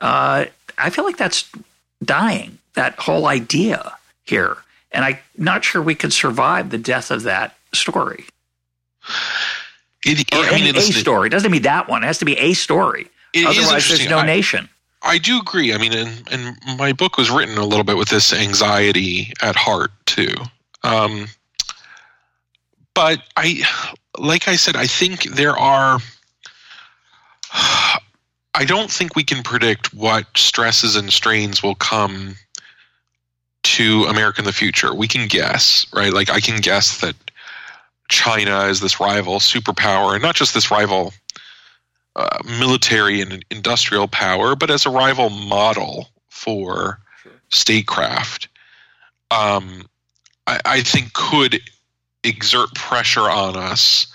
[0.00, 0.46] Uh,
[0.76, 1.48] I feel like that's
[2.02, 4.56] dying that whole idea here.
[4.90, 8.24] And I'm not sure we could survive the death of that story.
[10.04, 11.28] It, or I mean, a story.
[11.28, 12.02] It doesn't mean that one.
[12.02, 13.08] It has to be a story.
[13.36, 14.68] Otherwise, there's no I, nation.
[15.02, 15.72] I do agree.
[15.72, 19.56] I mean, and, and my book was written a little bit with this anxiety at
[19.56, 20.34] heart, too.
[20.82, 21.28] Um,
[22.94, 23.62] but I,
[24.18, 25.98] like I said, I think there are.
[28.54, 32.36] I don't think we can predict what stresses and strains will come
[33.62, 34.94] to America in the future.
[34.94, 36.12] We can guess, right?
[36.12, 37.14] Like I can guess that
[38.08, 41.14] China is this rival superpower, and not just this rival
[42.14, 47.00] uh, military and industrial power, but as a rival model for
[47.50, 48.48] statecraft,
[49.30, 49.86] um,
[50.46, 51.58] I, I think could
[52.24, 54.06] exert pressure on us,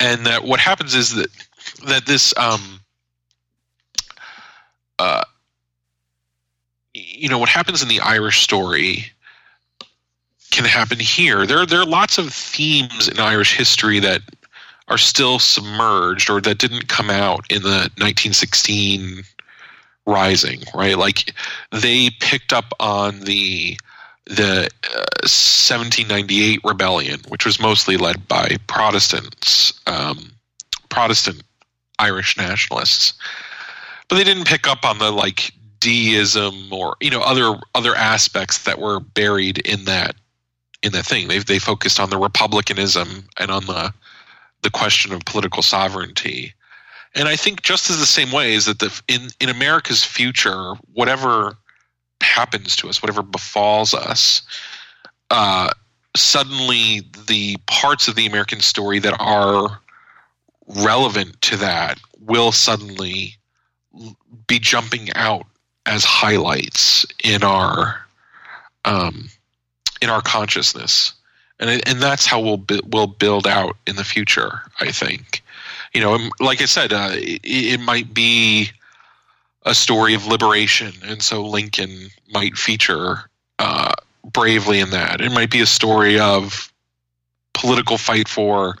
[0.00, 1.30] and that what happens is that
[1.86, 2.80] that this um,
[4.98, 5.24] uh,
[6.94, 9.06] you know what happens in the Irish story
[10.50, 11.46] can happen here.
[11.46, 14.22] There there are lots of themes in Irish history that
[14.88, 19.22] are still submerged or that didn't come out in the 1916
[20.06, 20.98] rising, right?
[20.98, 21.32] Like
[21.70, 23.78] they picked up on the
[24.26, 30.32] the uh, 1798 rebellion, which was mostly led by Protestants, um,
[30.88, 31.42] Protestant
[31.98, 33.14] Irish nationalists,
[34.08, 38.62] but they didn't pick up on the like deism or you know other other aspects
[38.64, 40.14] that were buried in that
[40.82, 41.28] in that thing.
[41.28, 43.92] They they focused on the republicanism and on the
[44.62, 46.54] the question of political sovereignty.
[47.14, 50.74] And I think just as the same way is that the in in America's future,
[50.92, 51.56] whatever
[52.22, 54.42] happens to us, whatever befalls us,
[55.30, 55.70] uh,
[56.16, 59.80] suddenly the parts of the American story that are
[60.66, 63.36] relevant to that will suddenly
[64.46, 65.46] be jumping out
[65.86, 68.06] as highlights in our
[68.84, 69.28] um,
[70.00, 71.12] in our consciousness,
[71.60, 74.60] and and that's how we'll we'll build out in the future.
[74.80, 75.42] I think,
[75.94, 78.70] you know, like I said, uh, it, it might be
[79.64, 83.92] a story of liberation, and so Lincoln might feature uh,
[84.24, 85.20] bravely in that.
[85.20, 86.72] It might be a story of
[87.54, 88.76] political fight for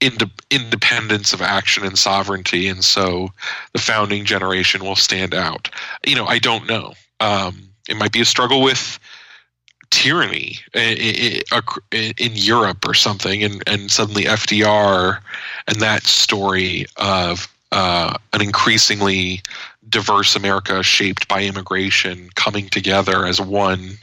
[0.00, 3.28] ind- independence of action and sovereignty, and so
[3.72, 5.68] the founding generation will stand out.
[6.06, 6.94] You know, I don't know.
[7.20, 8.98] Um, it might be a struggle with
[9.90, 15.20] tyranny in, in, in, Europe or something, and, and suddenly FDR
[15.68, 19.42] and that story of uh, an increasingly
[19.88, 23.98] diverse America shaped by immigration coming together as one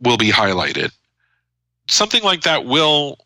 [0.00, 0.90] will be highlighted.
[1.88, 3.18] Something like that will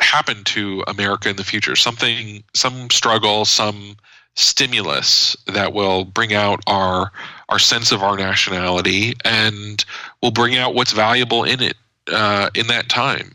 [0.00, 1.76] happen to America in the future.
[1.76, 3.96] Something, some struggle, some
[4.34, 7.10] stimulus that will bring out our
[7.48, 9.84] our sense of our nationality and
[10.22, 11.76] will bring out what's valuable in it
[12.12, 13.34] uh, in that time.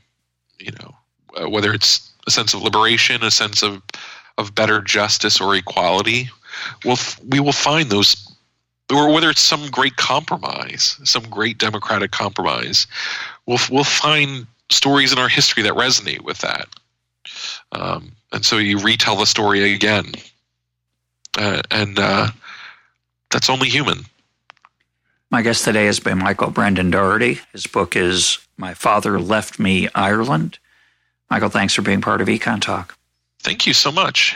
[0.59, 0.95] You know,
[1.41, 3.81] uh, whether it's a sense of liberation, a sense of
[4.37, 6.29] of better justice or equality,
[6.85, 6.97] we'll,
[7.27, 8.27] we will find those,
[8.91, 12.87] or whether it's some great compromise, some great democratic compromise,
[13.45, 16.67] we'll, we'll find stories in our history that resonate with that.
[17.71, 20.11] Um, and so you retell the story again.
[21.37, 22.27] Uh, and uh,
[23.29, 24.05] that's only human.
[25.29, 27.39] My guest today has been Michael Brendan Dougherty.
[27.53, 30.59] His book is My Father Left Me Ireland.
[31.29, 32.89] Michael, thanks for being part of EconTalk.
[33.39, 34.35] Thank you so much.